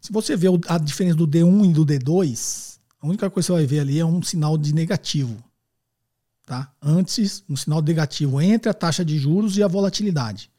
[0.00, 3.52] Se você vê a diferença do D1 e do D2, a única coisa que você
[3.52, 5.42] vai ver ali é um sinal de negativo.
[6.46, 6.72] Tá?
[6.80, 10.50] Antes, um sinal negativo entre a taxa de juros e a volatilidade.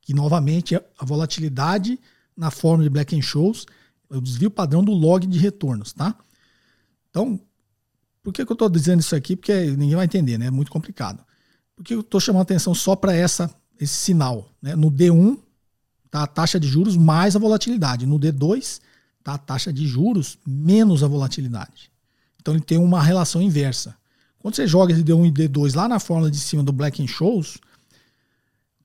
[0.00, 1.98] Que novamente é a volatilidade
[2.36, 3.66] na fórmula de Black Scholes
[4.08, 6.16] o desvio padrão do log de retornos, tá?
[7.16, 7.40] Então,
[8.22, 9.34] por que, que eu estou dizendo isso aqui?
[9.34, 10.48] Porque ninguém vai entender, né?
[10.48, 11.24] É muito complicado.
[11.74, 13.48] Por que eu estou chamando atenção só para esse
[13.80, 14.50] sinal?
[14.60, 14.76] Né?
[14.76, 15.38] No D1
[16.10, 18.04] tá a taxa de juros mais a volatilidade.
[18.04, 18.80] No D2
[19.24, 21.90] tá a taxa de juros menos a volatilidade.
[22.38, 23.96] Então ele tem uma relação inversa.
[24.38, 27.58] Quando você joga esse D1 e D2 lá na fórmula de cima do Black Scholes,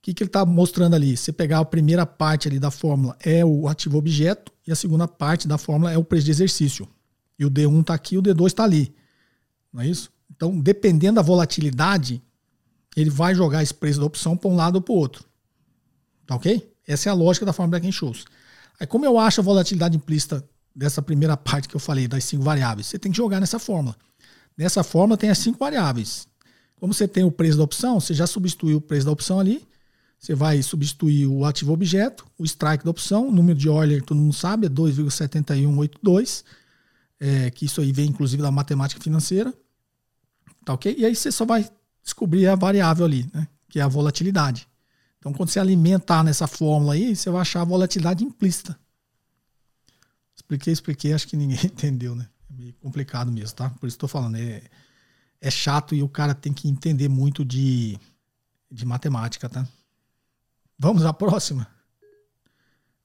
[0.02, 1.16] que, que ele está mostrando ali?
[1.16, 5.06] Você pegar a primeira parte ali da fórmula é o ativo objeto e a segunda
[5.06, 6.88] parte da fórmula é o preço de exercício.
[7.38, 8.94] E o D1 está aqui, o D2 está ali.
[9.72, 10.10] Não é isso?
[10.34, 12.22] Então, dependendo da volatilidade,
[12.96, 15.24] ele vai jogar esse preço da opção para um lado ou para o outro.
[16.26, 16.70] Tá ok?
[16.86, 18.24] Essa é a lógica da fórmula Black Scholes.
[18.78, 22.42] Aí, como eu acho a volatilidade implícita dessa primeira parte que eu falei, das cinco
[22.42, 22.86] variáveis?
[22.86, 23.96] Você tem que jogar nessa fórmula.
[24.56, 26.26] Nessa fórmula tem as cinco variáveis.
[26.76, 29.66] Como você tem o preço da opção, você já substituiu o preço da opção ali
[30.22, 34.18] você vai substituir o ativo objeto, o strike da opção, o número de Euler todo
[34.18, 36.44] mundo sabe, é 2,7182,
[37.22, 39.54] é, que isso aí vem inclusive da matemática financeira.
[40.64, 40.92] Tá ok?
[40.98, 41.70] E aí você só vai
[42.02, 43.46] descobrir a variável ali, né?
[43.68, 44.66] Que é a volatilidade.
[45.18, 48.76] Então, quando você alimentar nessa fórmula aí, você vai achar a volatilidade implícita.
[50.34, 52.28] Expliquei, expliquei, acho que ninguém entendeu, né?
[52.50, 53.70] É meio complicado mesmo, tá?
[53.70, 54.36] Por isso estou falando.
[54.36, 54.60] É,
[55.40, 58.00] é chato e o cara tem que entender muito de,
[58.68, 59.66] de matemática, tá?
[60.76, 61.68] Vamos à próxima.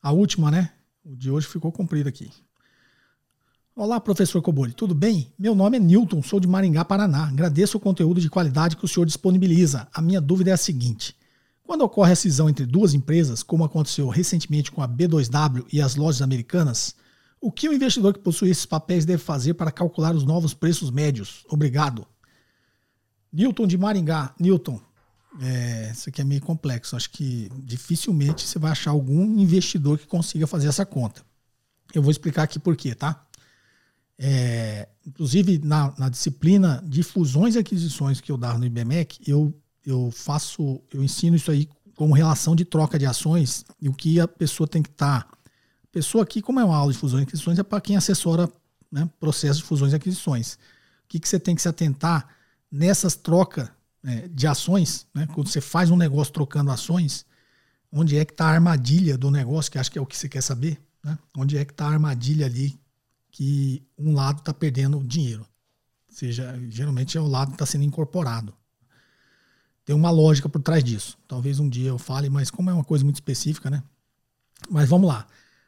[0.02, 0.72] A última, né?
[1.03, 2.31] O de hoje ficou comprido aqui.
[3.80, 5.32] Olá, professor Cobori, tudo bem?
[5.38, 7.28] Meu nome é Newton, sou de Maringá, Paraná.
[7.28, 9.88] Agradeço o conteúdo de qualidade que o senhor disponibiliza.
[9.94, 11.16] A minha dúvida é a seguinte:
[11.64, 15.95] quando ocorre a cisão entre duas empresas, como aconteceu recentemente com a B2W e as
[15.95, 16.95] lojas americanas,
[17.40, 20.90] o que o investidor que possui esses papéis deve fazer para calcular os novos preços
[20.90, 21.45] médios?
[21.48, 22.04] Obrigado.
[23.32, 24.34] Newton de Maringá.
[24.40, 24.82] Newton,
[25.40, 26.95] é, isso aqui é meio complexo.
[26.95, 31.22] Acho que dificilmente você vai achar algum investidor que consiga fazer essa conta.
[31.94, 33.27] Eu vou explicar aqui por quê, tá?
[34.19, 39.53] É, inclusive, na, na, disciplina de fusões e aquisições que eu dava no IBMEC, eu,
[39.85, 44.19] eu faço, eu ensino isso aí como relação de troca de ações e o que
[44.19, 45.23] a pessoa tem que estar.
[45.23, 45.38] Tá.
[45.91, 48.49] Pessoa aqui, como é uma aula de fusões e aquisições, é para quem assessora
[48.91, 50.53] né, processo de fusões e aquisições.
[51.03, 52.27] O que, que você tem que se atentar
[52.72, 53.69] nessas trocas
[54.03, 57.26] é, de ações, né, quando você faz um negócio trocando ações,
[57.91, 60.27] onde é que está a armadilha do negócio, que acho que é o que você
[60.27, 61.18] quer saber, né?
[61.35, 62.80] onde é que está a armadilha ali
[63.38, 65.45] que um lado está perdendo dinheiro.
[66.09, 68.51] Ou seja, geralmente é o lado que está sendo incorporado.
[69.85, 71.19] Tem uma lógica por trás disso.
[71.27, 73.84] Talvez um dia eu fale, mas como é uma coisa muito específica, né?
[74.72, 75.27] Mas vamos lá.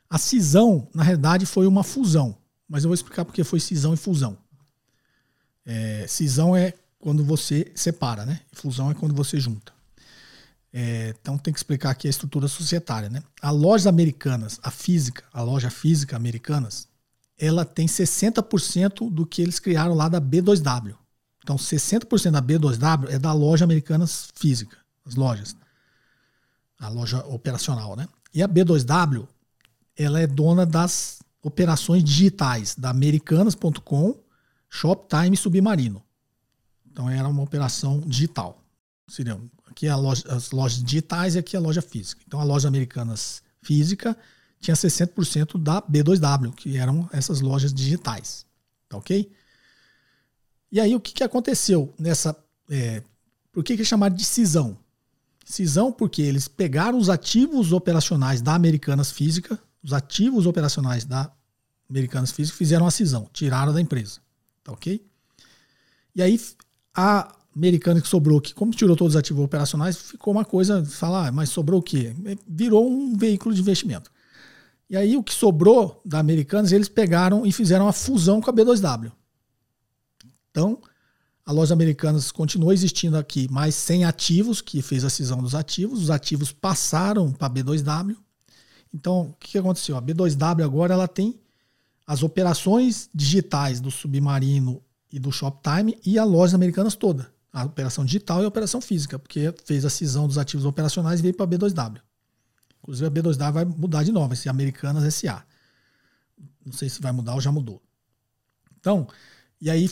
[0.10, 2.36] A cisão, na realidade, foi uma fusão.
[2.68, 4.36] Mas eu vou explicar porque foi cisão e fusão.
[5.64, 8.42] É, cisão é quando você separa, né?
[8.52, 9.72] Fusão é quando você junta.
[10.74, 13.22] É, então tem que explicar aqui a estrutura societária, né?
[13.40, 16.89] A lojas americanas, a física, a loja física americanas,
[17.40, 20.96] ela tem 60% do que eles criaram lá da B2W.
[21.42, 25.56] Então 60% da B2W é da loja americanas física, as lojas.
[26.78, 28.08] A loja operacional, né?
[28.34, 29.28] E a B2W,
[29.98, 34.16] ela é dona das operações digitais da americanas.com,
[34.70, 36.04] Shoptime e Submarino.
[36.92, 38.62] Então era uma operação digital.
[39.08, 42.22] Seria aqui é loja, as lojas digitais e aqui a loja física.
[42.28, 44.16] Então a loja Americanas física
[44.60, 48.46] tinha 60% da B2W, que eram essas lojas digitais.
[48.88, 49.32] Tá ok?
[50.72, 52.36] E aí o que, que aconteceu nessa.
[52.70, 53.02] É,
[53.52, 54.78] por que, que é chamado de cisão?
[55.46, 61.32] Cisão porque eles pegaram os ativos operacionais da Americanas Física, os ativos operacionais da
[61.90, 64.20] Americanas Física, fizeram a cisão, tiraram da empresa.
[64.64, 65.04] Tá ok?
[66.16, 66.40] E aí
[66.94, 71.28] a americana que sobrou, que como tirou todos os ativos operacionais, ficou uma coisa, falar,
[71.28, 72.16] ah, mas sobrou o quê?
[72.48, 74.12] Virou um veículo de investimento.
[74.90, 78.54] E aí o que sobrou da Americanas, eles pegaram e fizeram uma fusão com a
[78.54, 79.12] B2W.
[80.50, 80.82] Então,
[81.46, 86.02] a loja Americanas continuou existindo aqui, mas sem ativos, que fez a cisão dos ativos.
[86.02, 88.16] Os ativos passaram para a B2W.
[88.94, 89.96] Então, o que aconteceu?
[89.96, 91.40] A B2W agora ela tem
[92.06, 97.32] as operações digitais do Submarino e do Shoptime e a loja Americanas toda.
[97.54, 101.24] A operação digital e a operação física, porque fez a cisão dos ativos operacionais e
[101.24, 102.00] veio para a B2W.
[102.90, 105.46] Inclusive a B2W vai mudar de novo, ser Americanas SA.
[106.66, 107.80] Não sei se vai mudar ou já mudou.
[108.80, 109.08] Então,
[109.62, 109.88] e aí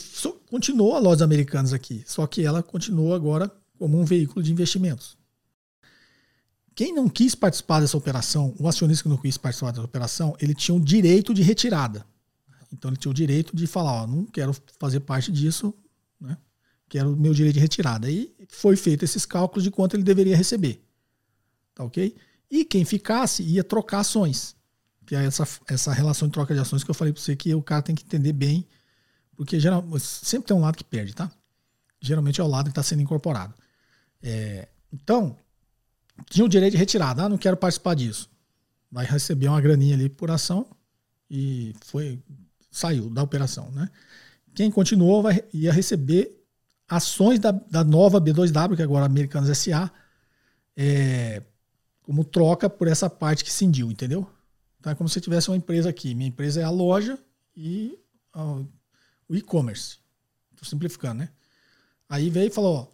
[0.50, 3.48] continuou a loja Americanas aqui, só que ela continua agora
[3.78, 5.16] como um veículo de investimentos.
[6.74, 10.54] Quem não quis participar dessa operação, o acionista que não quis participar dessa operação, ele
[10.54, 12.04] tinha um direito de retirada.
[12.72, 15.72] Então ele tinha o direito de falar, ó, não quero fazer parte disso,
[16.20, 16.36] né?
[16.88, 18.10] Quero o meu direito de retirada.
[18.10, 20.82] E foi feito esses cálculos de quanto ele deveria receber.
[21.74, 22.16] Tá ok?
[22.50, 24.56] E quem ficasse ia trocar ações.
[25.06, 27.54] Que é essa, essa relação de troca de ações que eu falei para você que
[27.54, 28.66] o cara tem que entender bem,
[29.36, 31.30] porque geral, sempre tem um lado que perde, tá?
[32.00, 33.54] Geralmente é o lado que está sendo incorporado.
[34.22, 35.36] É, então,
[36.28, 37.24] tinha o direito de retirada.
[37.24, 38.28] Ah, não quero participar disso.
[38.90, 40.66] Vai receber uma graninha ali por ação
[41.30, 42.18] e foi
[42.70, 43.70] saiu da operação.
[43.70, 43.88] Né?
[44.54, 46.44] Quem continuou vai, ia receber
[46.88, 49.90] ações da, da nova B2W, que agora é Americanas SA,
[50.76, 51.42] é,
[52.08, 54.26] como troca por essa parte que cindiu, entendeu?
[54.80, 56.14] Então é como se tivesse uma empresa aqui.
[56.14, 57.18] Minha empresa é a loja
[57.54, 57.98] e
[59.28, 59.98] o e-commerce.
[60.52, 61.28] Estou simplificando, né?
[62.08, 62.86] Aí veio e falou: ó,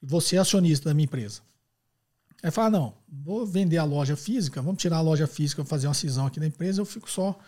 [0.00, 1.42] você é acionista da minha empresa.
[2.42, 5.92] Aí fala: não, vou vender a loja física, vamos tirar a loja física, fazer uma
[5.92, 7.38] cisão aqui da empresa, eu fico só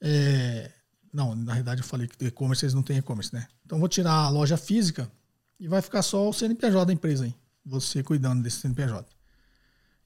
[0.00, 0.68] é,
[1.12, 3.46] não, na realidade eu falei que e-commerce eles não têm e-commerce, né?
[3.64, 5.08] Então vou tirar a loja física
[5.60, 7.34] e vai ficar só o CNPJ da empresa aí.
[7.64, 9.13] Você cuidando desse CNPJ.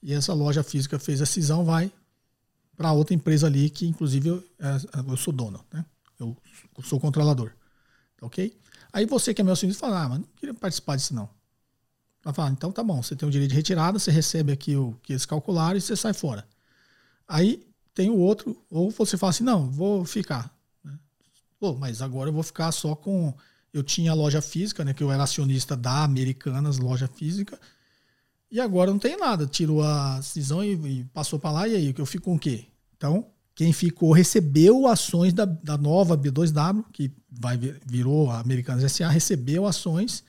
[0.02, 1.92] E essa loja física fez a cisão, vai
[2.76, 5.84] para outra empresa ali, que inclusive eu, é, eu sou dono, né?
[6.18, 6.36] Eu,
[6.82, 7.52] sou controlador.
[8.20, 8.56] Ok?
[8.92, 11.28] Aí você que é meu acionista fala, ah, mas não queria participar disso não.
[12.24, 14.96] Ela fala, então tá bom, você tem o direito de retirada, você recebe aqui o
[15.02, 16.46] que eles calcularam e você sai fora.
[17.26, 20.56] Aí tem o outro, ou você fala assim, não, vou ficar.
[21.58, 23.34] Pô, mas agora eu vou ficar só com.
[23.72, 24.94] Eu tinha loja física, né?
[24.94, 27.58] Que eu era acionista da Americanas, loja física.
[28.50, 29.46] E agora não tem nada.
[29.46, 31.68] Tirou a cisão e, e passou para lá.
[31.68, 32.66] E aí, eu fico com o quê?
[32.96, 39.08] Então, quem ficou recebeu ações da, da nova B2W, que vai, virou a Americanas SA,
[39.08, 40.24] recebeu ações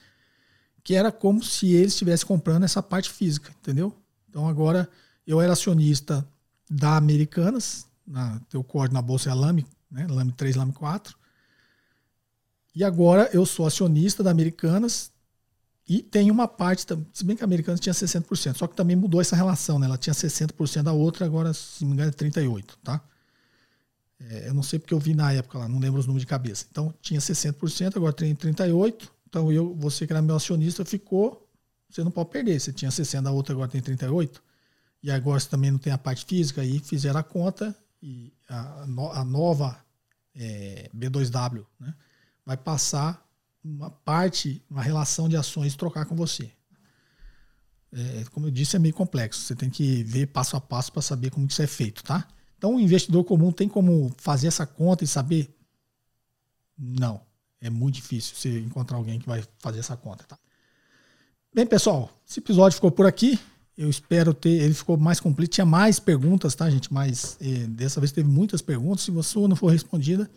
[0.84, 3.96] que era como se eles estivessem comprando essa parte física, entendeu?
[4.28, 4.90] Então agora
[5.28, 6.28] eu era acionista
[6.68, 10.08] da Americanas, na, teu código na bolsa é LAME, né?
[10.10, 11.16] LAME 3, LAME 4.
[12.74, 15.12] E agora eu sou acionista da Americanas
[15.90, 19.20] e tem uma parte, se bem que a Americanas tinha 60%, só que também mudou
[19.20, 19.88] essa relação, né?
[19.88, 23.02] Ela tinha 60% da outra, agora, se não me engano, é 38%, tá?
[24.20, 26.28] É, eu não sei porque eu vi na época lá, não lembro os números de
[26.28, 26.68] cabeça.
[26.70, 29.10] Então tinha 60%, agora tem 38%.
[29.28, 31.50] Então eu, você que era meu acionista, ficou.
[31.90, 32.60] Você não pode perder.
[32.60, 34.42] Você tinha 60%, a outra agora tem 38%.
[35.02, 38.84] E agora você também não tem a parte física, aí fizeram a conta e a,
[39.14, 39.80] a nova
[40.36, 41.96] é, B2W, né?
[42.46, 43.26] vai passar
[43.76, 46.52] uma parte, uma relação de ações trocar com você.
[47.92, 49.42] É, como eu disse, é meio complexo.
[49.42, 52.28] Você tem que ver passo a passo para saber como isso é feito, tá?
[52.58, 55.56] Então, o investidor comum tem como fazer essa conta e saber?
[56.78, 57.22] Não.
[57.62, 60.38] É muito difícil você encontrar alguém que vai fazer essa conta, tá?
[61.54, 63.40] Bem, pessoal, esse episódio ficou por aqui.
[63.78, 64.62] Eu espero ter.
[64.62, 65.52] Ele ficou mais completo.
[65.52, 66.94] Tinha mais perguntas, tá, gente?
[66.94, 69.02] Mas eh, dessa vez teve muitas perguntas.
[69.04, 70.30] Se você não for respondida,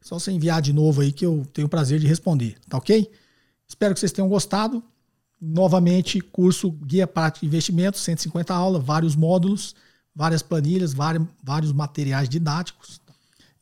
[0.00, 3.10] só você enviar de novo aí que eu tenho o prazer de responder, tá ok?
[3.68, 4.82] Espero que vocês tenham gostado.
[5.40, 9.74] Novamente, curso Guia Prático de Investimentos, 150 aulas, vários módulos,
[10.14, 13.00] várias planilhas, vários, materiais didáticos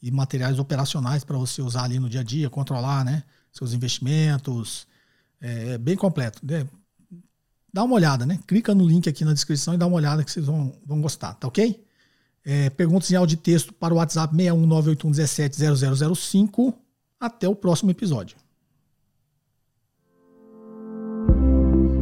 [0.02, 4.86] e materiais operacionais para você usar ali no dia a dia, controlar né, seus investimentos.
[5.40, 6.40] É, é bem completo.
[6.44, 6.66] Né?
[7.73, 8.40] Dá uma olhada, né?
[8.47, 11.35] Clica no link aqui na descrição e dá uma olhada que vocês vão, vão gostar,
[11.35, 11.85] tá ok?
[12.50, 16.72] É, perguntas em áudio e texto para o WhatsApp 61981170005.
[17.20, 18.38] Até o próximo episódio.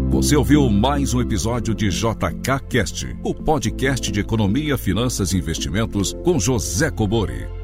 [0.09, 6.13] Você ouviu mais um episódio de JK Cast, o podcast de economia, finanças e investimentos
[6.23, 7.56] com José Cobori.